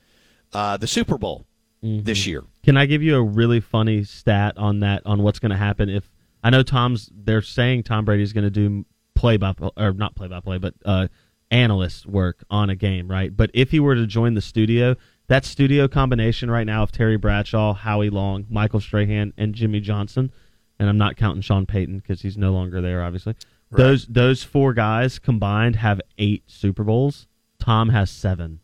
[0.54, 1.46] uh, the Super Bowl
[1.82, 2.44] this year.
[2.64, 5.90] Can I give you a really funny stat on that on what's going to happen
[5.90, 6.10] if
[6.44, 10.28] I know Tom's they're saying Tom Brady's going to do play by or not play
[10.28, 11.08] by play but uh
[11.52, 13.36] analyst work on a game, right?
[13.36, 14.96] But if he were to join the studio,
[15.28, 20.32] that studio combination right now of Terry Bradshaw, Howie Long, Michael Strahan and Jimmy Johnson,
[20.80, 23.36] and I'm not counting Sean Payton because he's no longer there obviously.
[23.72, 27.28] Those those four guys combined have 8 Super Bowls.
[27.60, 28.60] Tom has 7.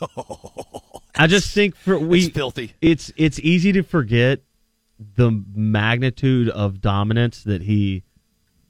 [1.16, 2.74] I just think for we It's filthy.
[2.80, 4.40] It's it's easy to forget
[5.16, 8.04] the magnitude of dominance that he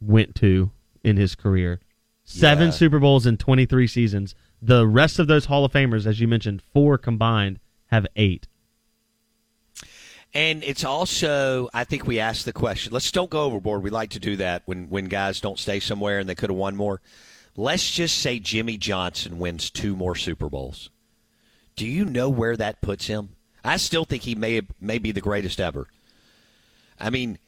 [0.01, 0.71] went to
[1.03, 1.81] in his career.
[2.25, 2.73] Seven Yeah.
[2.73, 4.35] Super Bowls in 23 seasons.
[4.63, 8.49] The rest of those Hall of Famers, as you mentioned, four combined, have eight.
[10.33, 12.93] And it's also, I think we asked the question.
[12.93, 13.83] Let's don't go overboard.
[13.83, 16.59] We like to do that when when guys don't stay somewhere and they could have
[16.59, 17.01] won more.
[17.57, 20.91] Let's just say Jimmy Johnson wins two more Super Bowls.
[21.77, 23.31] Do you know where that puts him?
[23.65, 25.87] I still think he may may be the greatest ever.
[26.99, 27.39] I mean,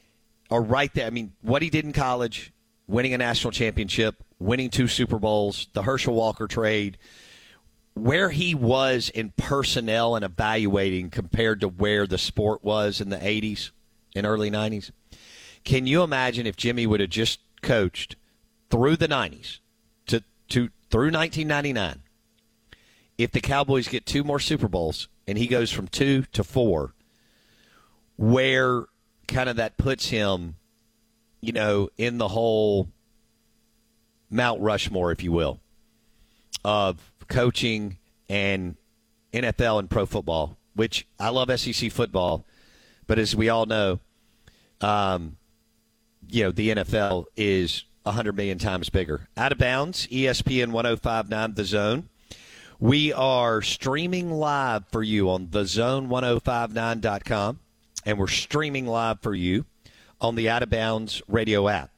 [0.49, 1.07] or right there.
[1.07, 2.53] I mean, what he did in college,
[2.87, 6.97] winning a national championship, winning two Super Bowls, the Herschel Walker trade,
[7.93, 13.17] where he was in personnel and evaluating compared to where the sport was in the
[13.17, 13.71] 80s
[14.15, 14.91] and early 90s.
[15.63, 18.15] Can you imagine if Jimmy would have just coached
[18.69, 19.59] through the 90s
[20.07, 22.03] to, to through 1999?
[23.17, 26.93] If the Cowboys get two more Super Bowls and he goes from two to four,
[28.15, 28.85] where
[29.27, 30.55] kind of that puts him,
[31.47, 32.89] you know, in the whole
[34.29, 35.61] Mount Rushmore, if you will,
[36.65, 38.75] of coaching and
[39.31, 42.45] NFL and pro football, which I love SEC football,
[43.07, 44.01] but as we all know,
[44.81, 45.37] um,
[46.29, 49.29] you know, the NFL is 100 million times bigger.
[49.37, 52.09] Out of bounds, ESPN 1059 The Zone.
[52.77, 57.59] We are streaming live for you on thezone1059.com,
[58.05, 59.63] and we're streaming live for you
[60.21, 61.91] on the Out of Bounds radio app.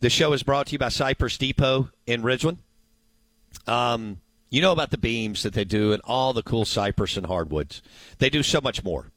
[0.00, 2.58] The show is brought to you by Cypress Depot in Ridgeland.
[3.66, 7.26] Um, you know about the beams that they do and all the cool cypress and
[7.26, 7.82] hardwoods.
[8.18, 9.10] They do so much more.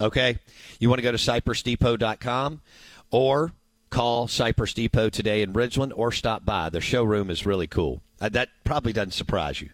[0.00, 0.38] Okay?
[0.78, 2.60] You want to go to cypressdepot.com
[3.10, 3.52] or
[3.90, 6.70] call Cypress Depot today in Ridgeland or stop by.
[6.70, 8.02] Their showroom is really cool.
[8.20, 9.70] Uh, that probably doesn't surprise you,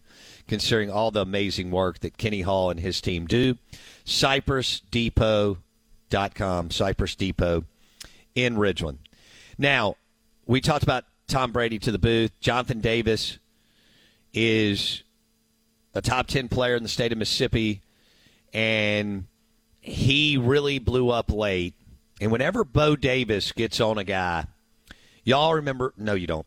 [0.48, 3.56] considering all the amazing work that Kenny Hall and his team do.
[4.04, 7.64] CypressDepot.com, Cypress Depot
[8.34, 8.98] in Ridgeland.
[9.58, 9.96] Now,
[10.46, 12.32] we talked about Tom Brady to the booth.
[12.40, 13.38] Jonathan Davis
[14.32, 15.02] is
[15.94, 17.82] a top 10 player in the state of Mississippi,
[18.52, 19.26] and
[19.80, 21.74] he really blew up late.
[22.20, 24.46] And whenever Bo Davis gets on a guy,
[25.24, 26.46] y'all remember, no, you don't.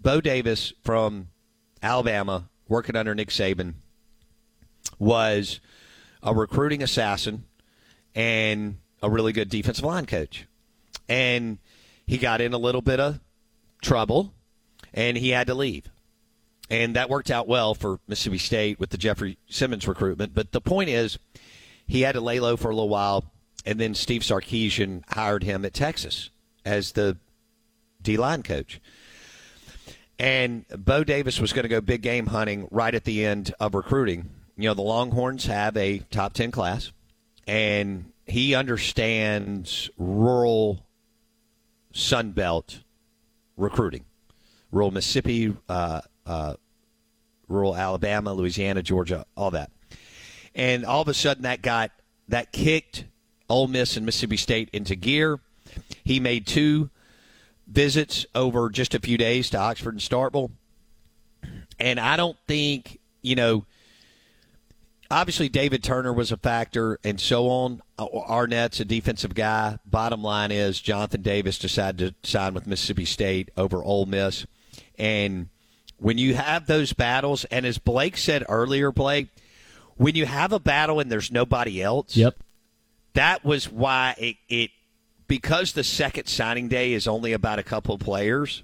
[0.00, 1.28] Bo Davis from
[1.82, 3.74] Alabama, working under Nick Saban,
[4.98, 5.60] was
[6.22, 7.44] a recruiting assassin
[8.14, 10.47] and a really good defensive line coach.
[11.08, 11.58] And
[12.06, 13.20] he got in a little bit of
[13.82, 14.32] trouble
[14.92, 15.84] and he had to leave.
[16.70, 20.34] And that worked out well for Mississippi State with the Jeffrey Simmons recruitment.
[20.34, 21.18] But the point is,
[21.86, 23.24] he had to lay low for a little while,
[23.64, 26.28] and then Steve Sarkisian hired him at Texas
[26.66, 27.16] as the
[28.02, 28.80] D line coach.
[30.18, 33.74] And Bo Davis was going to go big game hunting right at the end of
[33.74, 34.28] recruiting.
[34.56, 36.92] You know, the Longhorns have a top 10 class,
[37.46, 40.84] and he understands rural
[41.98, 42.84] Sun Belt
[43.56, 44.04] recruiting,
[44.70, 46.54] rural Mississippi, uh, uh,
[47.48, 49.72] rural Alabama, Louisiana, Georgia, all that.
[50.54, 51.90] And all of a sudden, that got
[52.28, 53.04] that kicked
[53.48, 55.40] Ole Miss and Mississippi State into gear.
[56.04, 56.90] He made two
[57.66, 60.52] visits over just a few days to Oxford and Starkville,
[61.80, 63.66] and I don't think you know.
[65.10, 67.82] Obviously, David Turner was a factor, and so on.
[67.98, 69.78] Uh, Arnett's a defensive guy.
[69.86, 74.46] Bottom line is, Jonathan Davis decided to sign with Mississippi State over Ole Miss,
[74.98, 75.48] and
[75.98, 79.28] when you have those battles, and as Blake said earlier, Blake,
[79.96, 82.36] when you have a battle and there's nobody else, yep,
[83.14, 84.70] that was why it, it
[85.26, 88.62] because the second signing day is only about a couple of players.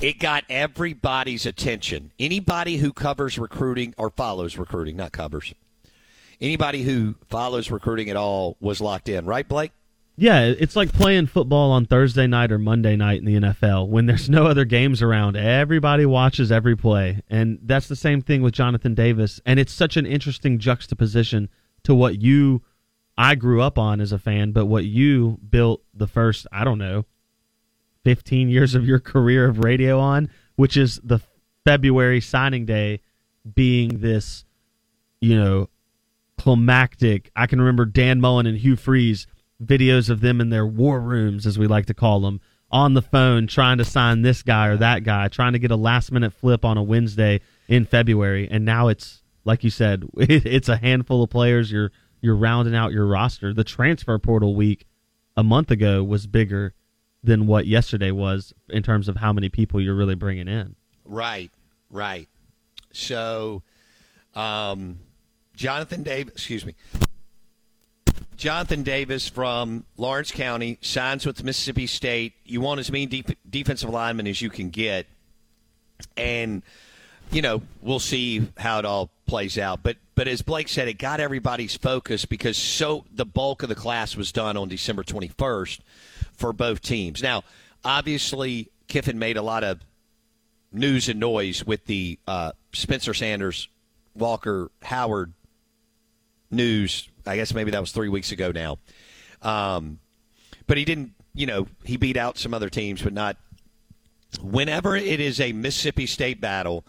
[0.00, 2.12] It got everybody's attention.
[2.18, 5.52] Anybody who covers recruiting or follows recruiting, not covers.
[6.40, 9.72] Anybody who follows recruiting at all was locked in, right, Blake?
[10.16, 13.88] Yeah, it's like playing football on Thursday night or Monday night in the NFL.
[13.88, 17.20] When there's no other games around, everybody watches every play.
[17.28, 19.38] And that's the same thing with Jonathan Davis.
[19.44, 21.50] And it's such an interesting juxtaposition
[21.82, 22.62] to what you,
[23.18, 26.78] I grew up on as a fan, but what you built the first, I don't
[26.78, 27.04] know,
[28.04, 31.20] 15 years of your career of radio on, which is the
[31.64, 33.00] February signing day
[33.54, 34.44] being this,
[35.20, 35.68] you know,
[36.38, 37.30] climactic.
[37.36, 39.26] I can remember Dan Mullen and Hugh Freeze
[39.62, 43.02] videos of them in their war rooms, as we like to call them, on the
[43.02, 46.32] phone trying to sign this guy or that guy, trying to get a last minute
[46.32, 48.48] flip on a Wednesday in February.
[48.50, 51.70] And now it's like you said, it's a handful of players.
[51.70, 53.52] You're you're rounding out your roster.
[53.52, 54.86] The transfer portal week
[55.36, 56.74] a month ago was bigger
[57.22, 60.74] than what yesterday was in terms of how many people you're really bringing in.
[61.04, 61.50] Right,
[61.90, 62.28] right.
[62.92, 63.62] So,
[64.34, 64.98] um,
[65.54, 66.74] Jonathan Davis, excuse me,
[68.36, 72.32] Jonathan Davis from Lawrence County signs with Mississippi State.
[72.44, 75.06] You want as many def- defensive linemen as you can get,
[76.16, 76.62] and
[77.30, 79.82] you know we'll see how it all plays out.
[79.82, 83.74] But but as Blake said, it got everybody's focus because so the bulk of the
[83.74, 85.80] class was done on December 21st
[86.40, 87.22] for both teams.
[87.22, 87.44] Now,
[87.84, 89.80] obviously, Kiffin made a lot of
[90.72, 93.68] news and noise with the uh, Spencer Sanders,
[94.14, 95.34] Walker Howard
[96.50, 97.08] news.
[97.26, 98.78] I guess maybe that was three weeks ago now.
[99.42, 100.00] Um,
[100.66, 103.36] but he didn't, you know, he beat out some other teams, but not.
[104.40, 106.86] Whenever it is a Mississippi State battle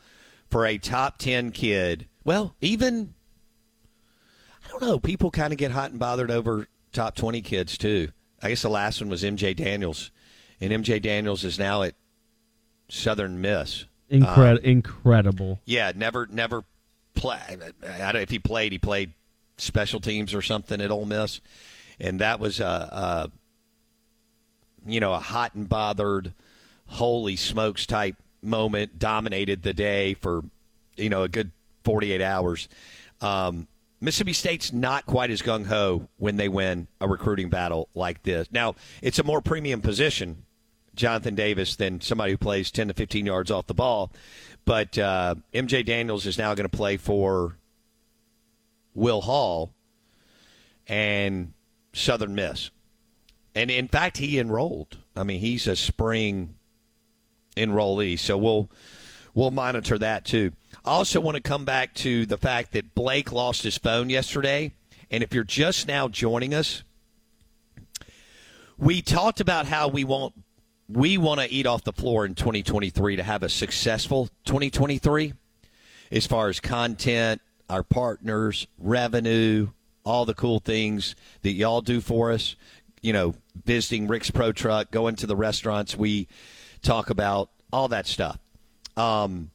[0.50, 3.16] for a top 10 kid, well, even,
[4.64, 8.10] I don't know, people kind of get hot and bothered over top 20 kids, too.
[8.42, 10.12] I guess the last one was MJ Daniels,
[10.60, 11.96] and MJ Daniels is now at
[12.90, 13.86] Southern Miss.
[14.12, 15.62] Incred- Um, incredible.
[15.66, 16.64] yeah, never, never
[17.14, 17.40] play.
[17.88, 18.72] I don't if he played.
[18.72, 19.14] He played
[19.58, 21.40] special teams or something at Ole Miss,
[22.00, 23.32] and that was a, a
[24.86, 26.34] you know a hot and bothered,
[26.88, 29.00] holy smokes type moment.
[29.00, 30.44] Dominated the day for
[30.98, 31.52] you know a good
[31.84, 32.68] forty eight hours.
[33.22, 33.68] Um,
[34.02, 38.48] Mississippi State's not quite as gung ho when they win a recruiting battle like this.
[38.52, 40.44] Now it's a more premium position
[40.96, 44.12] Jonathan Davis than somebody who plays 10 to 15 yards off the ball.
[44.66, 47.58] But uh, MJ Daniels is now going to play for
[48.94, 49.72] Will Hall
[50.88, 51.54] and
[51.94, 52.72] Southern Miss.
[53.54, 54.98] And in fact, he enrolled.
[55.16, 56.56] I mean, he's a spring
[57.58, 58.70] enrollee, so we'll
[59.34, 60.54] we'll monitor that too.
[60.84, 64.72] I also want to come back to the fact that Blake lost his phone yesterday,
[65.10, 66.84] and if you're just now joining us,
[68.78, 70.34] we talked about how we want
[70.90, 75.34] we want to eat off the floor in 2023 to have a successful 2023
[76.12, 79.70] as far as content, our partners, revenue,
[80.04, 82.56] all the cool things that y'all do for us.
[83.02, 86.28] You know, visiting Rick's Pro Truck, going to the restaurants we
[86.82, 88.38] talk about, all that stuff.
[88.98, 89.50] Um,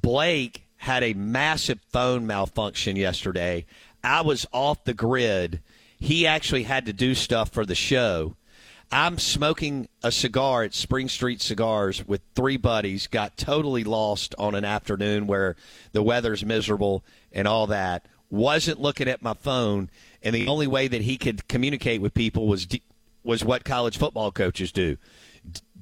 [0.00, 3.66] Blake had a massive phone malfunction yesterday.
[4.02, 5.60] I was off the grid.
[5.98, 8.36] He actually had to do stuff for the show.
[8.90, 14.54] I'm smoking a cigar at Spring Street Cigars with three buddies, got totally lost on
[14.54, 15.56] an afternoon where
[15.92, 18.06] the weather's miserable and all that.
[18.30, 19.90] Wasn't looking at my phone,
[20.22, 22.66] and the only way that he could communicate with people was
[23.24, 24.96] was what college football coaches do.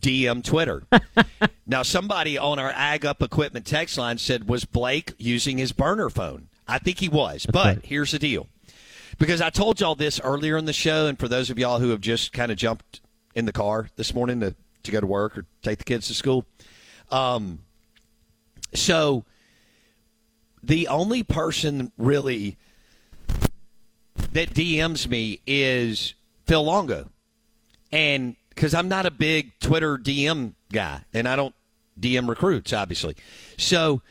[0.07, 0.84] DM Twitter.
[1.66, 6.09] now, somebody on our Ag Up Equipment text line said, Was Blake using his burner
[6.11, 6.48] phone?
[6.68, 7.44] I think he was.
[7.46, 7.84] but right.
[7.84, 8.46] here's the deal.
[9.18, 11.90] Because I told y'all this earlier in the show, and for those of y'all who
[11.90, 13.00] have just kind of jumped
[13.34, 14.54] in the car this morning to,
[14.84, 16.44] to go to work or take the kids to school.
[17.11, 17.61] Um,
[18.74, 19.24] so
[20.62, 22.57] the only person really
[24.32, 27.09] that DMs me is Phil Longo.
[27.90, 31.54] And because I'm not a big Twitter DM guy, and I don't
[32.00, 33.14] DM recruits, obviously.
[33.59, 34.02] So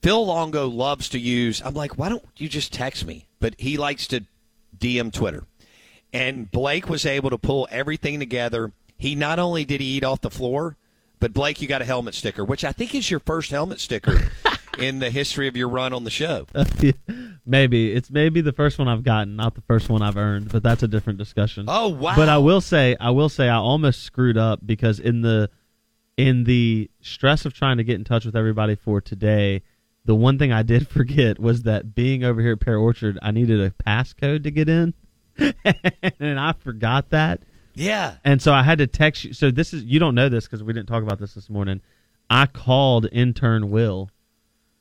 [0.00, 3.26] Phil Longo loves to use, I'm like, why don't you just text me?
[3.40, 4.24] But he likes to
[4.78, 5.44] DM Twitter.
[6.12, 8.72] And Blake was able to pull everything together.
[8.96, 10.76] He not only did he eat off the floor,
[11.18, 14.30] but Blake, you got a helmet sticker, which I think is your first helmet sticker
[14.80, 16.46] in the history of your run on the show.
[17.46, 20.62] maybe it's maybe the first one I've gotten, not the first one I've earned, but
[20.62, 21.66] that's a different discussion.
[21.68, 22.16] Oh wow!
[22.16, 25.50] But I will say, I will say, I almost screwed up because in the
[26.16, 29.62] in the stress of trying to get in touch with everybody for today,
[30.04, 33.30] the one thing I did forget was that being over here at Pear Orchard, I
[33.30, 34.94] needed a passcode to get in,
[36.20, 37.40] and I forgot that.
[37.74, 38.16] Yeah.
[38.24, 39.32] And so I had to text you.
[39.32, 41.80] So this is you don't know this because we didn't talk about this this morning.
[42.28, 44.10] I called intern Will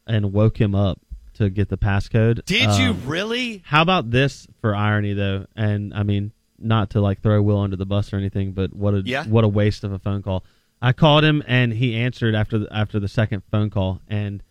[0.10, 1.00] and woke him up
[1.36, 2.44] to get the passcode.
[2.44, 3.62] Did you Um, really?
[3.66, 5.46] How about this for irony though?
[5.56, 8.94] And I mean, not to like throw Will under the bus or anything, but what
[8.94, 9.24] a Yeah.
[9.26, 10.44] what a waste of a phone call.
[10.82, 14.44] I called him and he answered after the, after the second phone call, and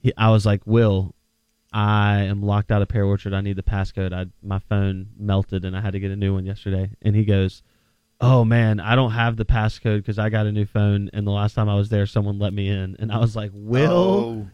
[0.00, 1.14] he, I was like, Will,
[1.72, 3.32] I am locked out of Pear Orchard.
[3.34, 4.12] I need the passcode.
[4.12, 6.90] I my phone melted and I had to get a new one yesterday.
[7.02, 7.62] And he goes,
[8.20, 11.30] Oh man, I don't have the passcode because I got a new phone, and the
[11.32, 14.48] last time I was there, someone let me in, and I was like, Will.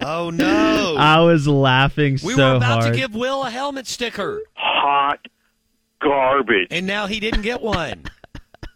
[0.00, 0.96] Oh no!
[0.98, 2.36] I was laughing so hard.
[2.36, 2.92] we so were about hard.
[2.94, 5.26] to give Will a helmet sticker, Hot
[6.00, 6.68] garbage.
[6.70, 8.04] and now he didn't get one.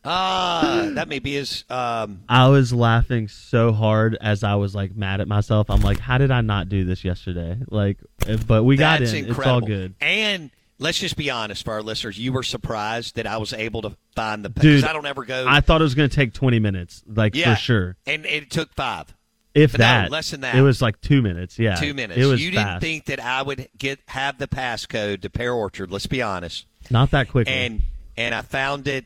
[0.04, 1.62] Ah, that may be his.
[1.70, 5.70] Um, I was laughing so hard as I was like mad at myself.
[5.70, 7.56] I'm like, how did I not do this yesterday?
[7.68, 9.26] Like, eh, but we got that's in.
[9.26, 9.42] incredible.
[9.42, 9.94] It's all good.
[10.00, 10.50] And
[10.82, 12.18] let's just be honest for our listeners.
[12.18, 15.46] You were surprised that I was able to find the because I don't ever go.
[15.48, 17.96] I thought it was going to take 20 minutes, like yeah, for sure.
[18.06, 19.14] and it took five.
[19.54, 20.54] If But no, that, less than that.
[20.54, 21.58] It was like two minutes.
[21.58, 22.18] Yeah, Two minutes.
[22.18, 25.90] It was you didn't think that I would get have the passcode to Pear Orchard.
[25.90, 26.66] Let's be honest.
[26.90, 27.52] Not that quickly.
[27.52, 27.82] And
[28.16, 29.04] and I found it,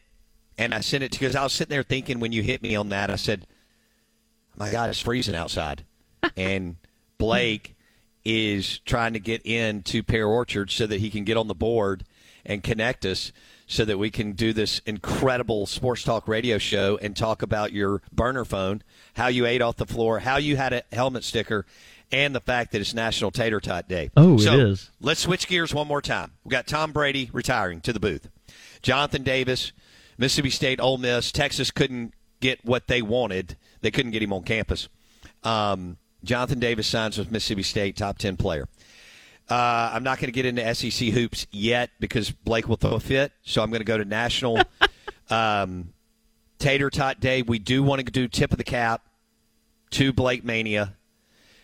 [0.56, 2.76] and I sent it to because I was sitting there thinking when you hit me
[2.76, 3.46] on that, I said,
[4.56, 5.84] "My God, it's freezing outside,"
[6.36, 6.76] and
[7.18, 7.75] Blake
[8.26, 12.04] is trying to get into Pear Orchard so that he can get on the board
[12.44, 13.30] and connect us
[13.68, 18.02] so that we can do this incredible sports talk radio show and talk about your
[18.12, 18.82] burner phone,
[19.14, 21.66] how you ate off the floor, how you had a helmet sticker,
[22.10, 24.10] and the fact that it's National Tater Tot Day.
[24.16, 24.90] Oh, it so is.
[25.00, 26.32] Let's switch gears one more time.
[26.42, 28.28] We've got Tom Brady retiring to the booth.
[28.82, 29.70] Jonathan Davis,
[30.18, 33.56] Mississippi State, Ole Miss, Texas couldn't get what they wanted.
[33.82, 34.88] They couldn't get him on campus.
[35.44, 38.68] Um, Jonathan Davis signs with Mississippi State, top ten player.
[39.48, 43.00] Uh, I'm not going to get into SEC hoops yet because Blake will throw a
[43.00, 43.32] fit.
[43.44, 44.60] So I'm going to go to National
[45.30, 45.92] um,
[46.58, 47.42] Tater Tot Day.
[47.42, 49.02] We do want to do tip of the cap
[49.92, 50.94] to Blake Mania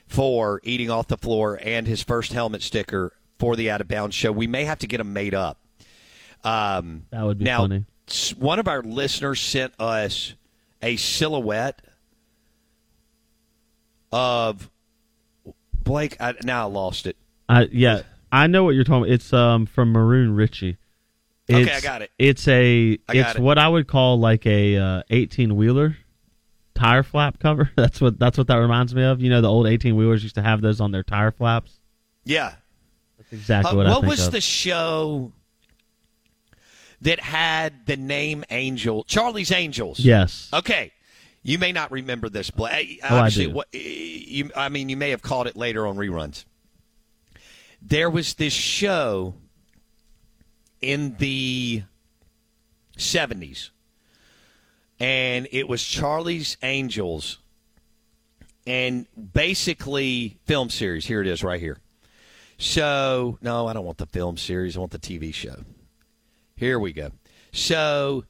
[0.07, 4.15] for eating off the floor and his first helmet sticker for the Out of Bounds
[4.15, 4.31] show.
[4.31, 5.59] We may have to get them made up.
[6.45, 7.85] Um, That would be now, funny.
[8.09, 10.35] s- One of our listeners sent us
[10.83, 11.83] a silhouette
[14.13, 14.71] of
[15.83, 16.17] Blake.
[16.21, 17.17] I, now I lost it.
[17.49, 19.03] I yeah, I know what you're talking.
[19.05, 19.11] about.
[19.13, 20.77] It's um from Maroon Ritchie.
[21.51, 22.11] Okay, I got it.
[22.19, 23.39] It's a it's it.
[23.41, 25.97] what I would call like a uh, 18 wheeler
[26.75, 27.71] tire flap cover.
[27.77, 29.21] That's what that's what that reminds me of.
[29.21, 31.81] You know, the old 18 wheelers used to have those on their tire flaps.
[32.25, 32.55] Yeah.
[33.19, 34.33] That's exactly Uh, what, I think was of.
[34.33, 35.33] the show
[37.03, 39.05] that had the name Angel?
[39.05, 39.99] Charlie's Angels.
[40.01, 40.49] Yes.
[40.53, 40.93] Okay.
[41.43, 43.01] You may not remember this, Blake.
[43.03, 46.45] Oh, I what eh, you, I mean, you may have caught it later on reruns.
[47.81, 49.35] There was this show
[50.81, 51.83] in the
[52.97, 53.71] seventies,
[55.01, 57.39] and it was Charlie's Angels,
[58.65, 61.07] and basically film series.
[61.07, 61.79] Here it is, right here.
[62.59, 64.77] So, no, I don't want the film series.
[64.77, 65.65] I want the TV show.
[66.55, 67.11] Here we go.
[67.51, 68.25] So,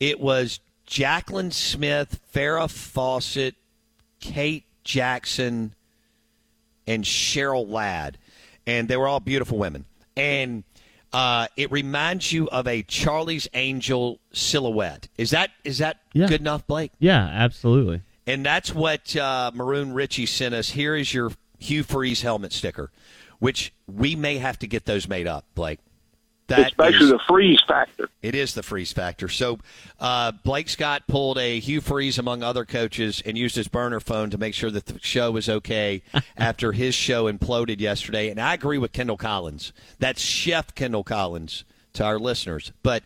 [0.00, 3.54] it was Jaclyn Smith, Farrah Fawcett,
[4.20, 5.74] Kate Jackson,
[6.86, 8.18] and Cheryl Ladd.
[8.66, 9.84] And they were all beautiful women.
[10.16, 10.64] And
[11.12, 15.08] uh, it reminds you of a Charlie's Angel silhouette.
[15.18, 16.26] Is that is that Yeah.
[16.26, 16.92] good enough, Blake?
[16.98, 18.02] yeah, absolutely.
[18.26, 20.70] And that's what uh, Maroon Ritchie sent us.
[20.70, 22.90] Here is your Hugh Freeze helmet sticker,
[23.38, 25.78] which we may have to get those made up, Blake.
[26.48, 28.08] That it's basically is- the freeze factor.
[28.22, 29.28] it is the freeze factor.
[29.28, 29.58] So
[29.98, 34.30] uh, Blake Scott pulled a Hugh Freeze among other coaches and used his burner phone
[34.30, 36.02] to make sure that the show was okay
[36.36, 38.28] after his show imploded yesterday.
[38.30, 39.72] And I agree with Kendall Collins.
[39.98, 42.72] That's Chef Kendall Collins to our listeners.
[42.84, 43.02] But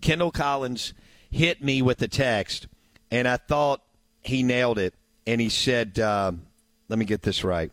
[0.00, 0.92] Kendall Collins
[1.30, 2.66] hit me with the text,
[3.12, 3.82] and I thought
[4.22, 4.94] he nailed it.
[5.28, 6.42] And he said, um,
[6.88, 7.70] let me get this right.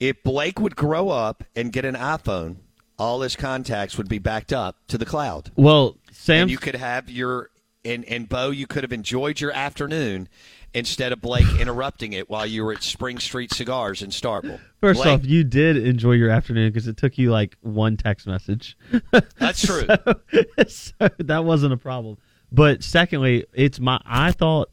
[0.00, 2.56] If Blake would grow up and get an iPhone,
[2.98, 5.50] all his contacts would be backed up to the cloud.
[5.56, 7.50] Well, Sam, and you could have your
[7.84, 10.28] and and Bo, you could have enjoyed your afternoon
[10.74, 14.60] instead of Blake interrupting it while you were at Spring Street Cigars in Starkville.
[14.80, 18.26] First Blake, off, you did enjoy your afternoon because it took you like one text
[18.26, 18.76] message.
[19.38, 19.86] That's true.
[20.68, 22.18] so, so that wasn't a problem.
[22.50, 24.70] But secondly, it's my I thought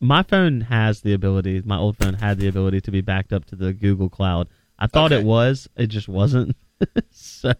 [0.00, 1.62] my phone has the ability.
[1.64, 4.48] My old phone had the ability to be backed up to the Google Cloud.
[4.78, 5.22] I thought Okay.
[5.22, 5.68] it was.
[5.76, 6.54] It just wasn't.
[7.10, 7.52] so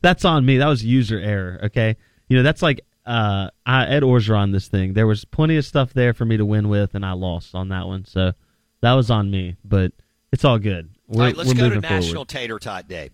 [0.00, 0.58] that's on me.
[0.58, 1.60] That was user error.
[1.64, 1.96] Okay,
[2.28, 4.52] you know that's like uh, I, Ed Orgeron.
[4.52, 7.12] This thing there was plenty of stuff there for me to win with, and I
[7.12, 8.04] lost on that one.
[8.04, 8.32] So
[8.80, 9.56] that was on me.
[9.64, 9.92] But
[10.32, 10.90] it's all good.
[11.08, 12.28] We're, all right, let's go to National forward.
[12.28, 13.10] Tater Tot Day.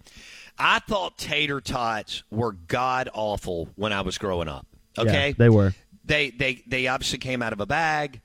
[0.58, 4.66] I thought tater tots were god awful when I was growing up.
[4.98, 5.72] Okay, Yeah, they were.
[6.04, 8.20] they they they obviously came out of a bag.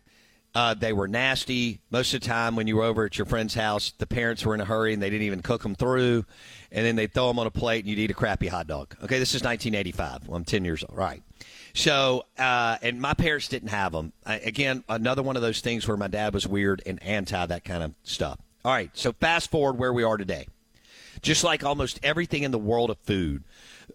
[0.56, 1.80] Uh, they were nasty.
[1.90, 4.54] Most of the time, when you were over at your friend's house, the parents were
[4.54, 6.26] in a hurry and they didn't even cook them through,
[6.72, 8.96] and then they'd throw them on a plate and you'd eat a crappy hot dog.
[9.04, 10.28] Okay, this is 1985.
[10.28, 11.24] Well, I'm 10 years old, right?
[11.74, 14.14] So, uh, and my parents didn't have them.
[14.26, 17.66] I, again, another one of those things where my dad was weird and anti that
[17.66, 18.38] kind of stuff.
[18.64, 20.48] All right, so fast forward where we are today
[21.22, 23.44] just like almost everything in the world of food,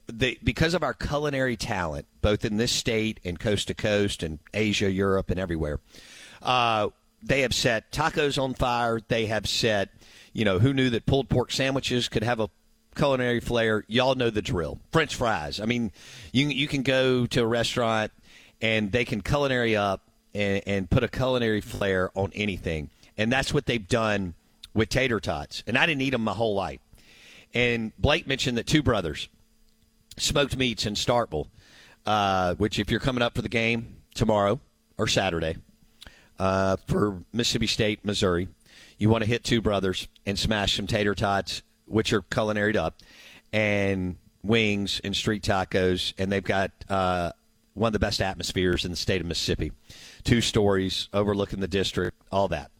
[0.06, 4.38] the, because of our culinary talent, both in this state and coast to coast and
[4.54, 5.80] Asia, Europe, and everywhere,
[6.42, 6.88] uh,
[7.22, 9.00] they have set tacos on fire.
[9.06, 9.90] They have set,
[10.32, 12.48] you know, who knew that pulled pork sandwiches could have a
[12.96, 13.84] culinary flair?
[13.88, 14.78] Y'all know the drill.
[14.92, 15.60] French fries.
[15.60, 15.92] I mean,
[16.32, 18.12] you you can go to a restaurant
[18.60, 20.02] and they can culinary up
[20.34, 24.34] and, and put a culinary flair on anything, and that's what they've done
[24.74, 25.62] with tater tots.
[25.66, 26.80] And I didn't eat them my whole life.
[27.54, 29.28] And Blake mentioned that Two Brothers
[30.18, 31.48] smoked meats in Starkville,
[32.06, 34.60] uh, which if you're coming up for the game tomorrow
[34.98, 35.56] or Saturday
[36.38, 38.48] uh, for Mississippi State, Missouri,
[38.98, 43.00] you want to hit Two Brothers and smash some tater tots, which are culinaried up,
[43.52, 47.32] and wings and street tacos, and they've got uh,
[47.74, 49.72] one of the best atmospheres in the state of Mississippi.
[50.24, 52.70] Two stories overlooking the district, all that.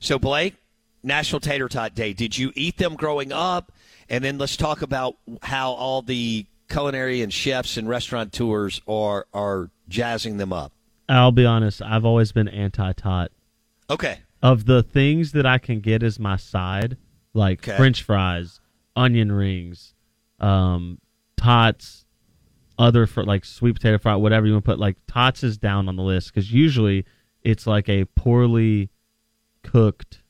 [0.00, 0.54] So Blake,
[1.02, 2.12] National Tater Tot Day.
[2.12, 3.72] Did you eat them growing up?
[4.08, 9.70] And then let's talk about how all the culinary and chefs and restaurateurs are are
[9.88, 10.72] jazzing them up.
[11.08, 11.82] I'll be honest.
[11.82, 13.30] I've always been anti-tot.
[13.88, 14.18] Okay.
[14.42, 16.96] Of the things that I can get as my side,
[17.34, 17.76] like Okay.
[17.76, 18.60] French fries,
[18.94, 19.94] onion rings,
[20.40, 20.98] um,
[21.36, 22.04] tots,
[22.78, 24.78] other for like sweet potato fry, whatever you want to put.
[24.78, 27.06] Like tots is down on the list because usually
[27.42, 28.90] it's like a poorly
[29.62, 30.22] cooked.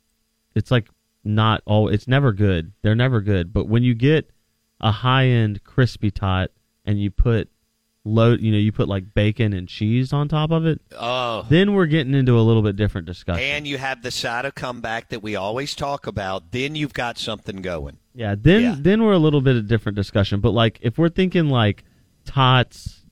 [0.54, 0.88] It's like
[1.24, 1.88] not all.
[1.88, 2.72] It's never good.
[2.82, 3.52] They're never good.
[3.52, 4.30] But when you get
[4.80, 6.50] a high end crispy tot
[6.84, 7.48] and you put
[8.06, 10.80] load, you know, you put like bacon and cheese on top of it.
[10.96, 11.44] Oh.
[11.48, 13.42] Then we're getting into a little bit different discussion.
[13.42, 16.52] And you have the side of comeback that we always talk about.
[16.52, 17.98] Then you've got something going.
[18.14, 18.76] Yeah, then Yeah.
[18.78, 20.40] then we're a little bit of different discussion.
[20.40, 21.84] But like if we're thinking like
[22.24, 23.02] tots,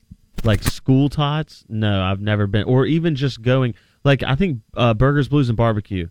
[0.44, 2.64] like school tots, no, I've never been.
[2.64, 3.74] Or even just going
[4.04, 6.08] like I think uh, Burgers, Blues, and Barbecue.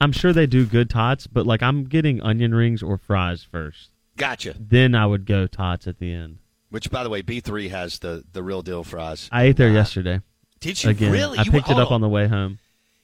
[0.00, 3.90] I'm sure they do good tots, but like I'm getting onion rings or fries first.
[4.16, 4.54] Gotcha.
[4.58, 6.38] Then I would go tots at the end.
[6.70, 9.28] Which, by the way, B3 has the, the real deal fries.
[9.30, 10.20] I ate there uh, yesterday.
[10.60, 11.38] Did you Again, really?
[11.38, 12.58] I You- picked it up on the way home.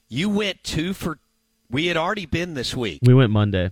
[0.09, 1.19] You went two for.
[1.69, 2.99] We had already been this week.
[3.03, 3.71] We went Monday.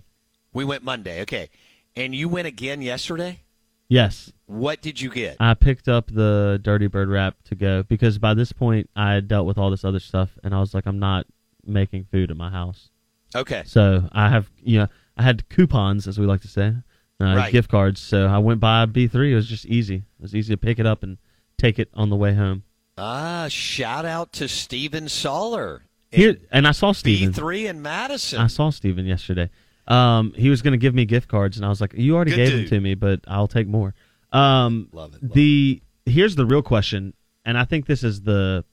[0.54, 1.20] We went Monday.
[1.22, 1.50] Okay.
[1.94, 3.40] And you went again yesterday?
[3.88, 4.32] Yes.
[4.46, 5.36] What did you get?
[5.38, 9.28] I picked up the Dirty Bird wrap to go because by this point I had
[9.28, 11.26] dealt with all this other stuff and I was like, I'm not
[11.66, 12.88] making food at my house.
[13.34, 13.62] Okay.
[13.66, 14.86] So I have, you know,
[15.16, 16.72] I had coupons, as we like to say,
[17.20, 17.52] uh, Right.
[17.52, 18.00] gift cards.
[18.00, 19.32] So I went by B3.
[19.32, 19.96] It was just easy.
[19.96, 21.18] It was easy to pick it up and
[21.58, 22.62] take it on the way home.
[22.98, 25.82] Ah, shout out to Steven Soller.
[26.10, 27.32] Here, and I saw Steven.
[27.32, 28.40] B3 in Madison.
[28.40, 29.48] I saw Steven yesterday.
[29.86, 32.32] Um, he was going to give me gift cards, and I was like, "You already
[32.32, 32.60] Good gave dude.
[32.64, 33.94] them to me, but I'll take more."
[34.32, 37.14] Um, Love it, the here's the real question,
[37.44, 38.64] and I think this is the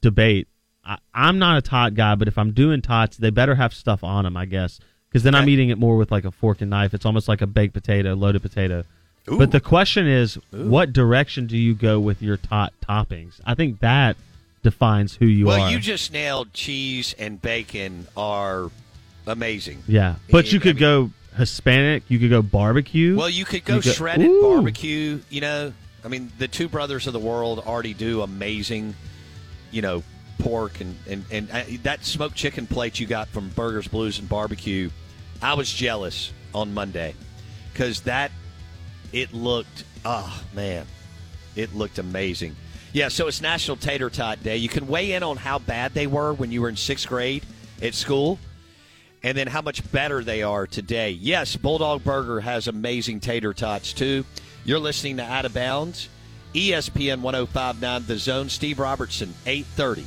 [0.00, 0.48] debate.
[0.84, 4.02] I, I'm not a tot guy, but if I'm doing tots, they better have stuff
[4.04, 4.78] on them, I guess,
[5.12, 6.94] because then I'm eating it more with like a fork and knife.
[6.94, 8.84] It's almost like a baked potato, loaded potato.
[9.30, 9.36] Ooh.
[9.38, 10.68] But the question is, Ooh.
[10.70, 13.40] what direction do you go with your tot toppings?
[13.44, 14.16] I think that
[14.62, 15.58] defines who you well, are.
[15.60, 18.70] Well, you just nailed cheese and bacon are
[19.26, 19.82] amazing.
[19.86, 22.04] Yeah, but you I could mean- go Hispanic.
[22.08, 23.16] You could go barbecue.
[23.16, 24.42] Well, you could go You go- shredded Ooh.
[24.42, 25.20] barbecue.
[25.30, 25.72] You know,
[26.04, 28.94] I mean, the two brothers of the world already do amazing,
[29.70, 30.02] you know,
[30.38, 34.28] pork and and and uh, that smoked chicken plate you got from Burgers, Blues, and
[34.28, 34.90] Barbecue.
[35.40, 37.14] I was jealous on Monday
[37.72, 38.32] because that
[39.12, 39.84] it looked.
[40.04, 40.86] Oh man,
[41.56, 42.56] it looked amazing.
[42.92, 44.58] Yeah, so it's National Tater Tot Day.
[44.58, 47.42] You can weigh in on how bad they were when you were in sixth grade
[47.80, 48.38] at school
[49.22, 51.10] and then how much better they are today.
[51.10, 54.24] Yes, Bulldog Burger has amazing tater tots too.
[54.64, 56.08] You're listening to Out of Bounds,
[56.54, 58.48] ESPN 1059 The Zone.
[58.48, 60.06] Steve Robertson, 830.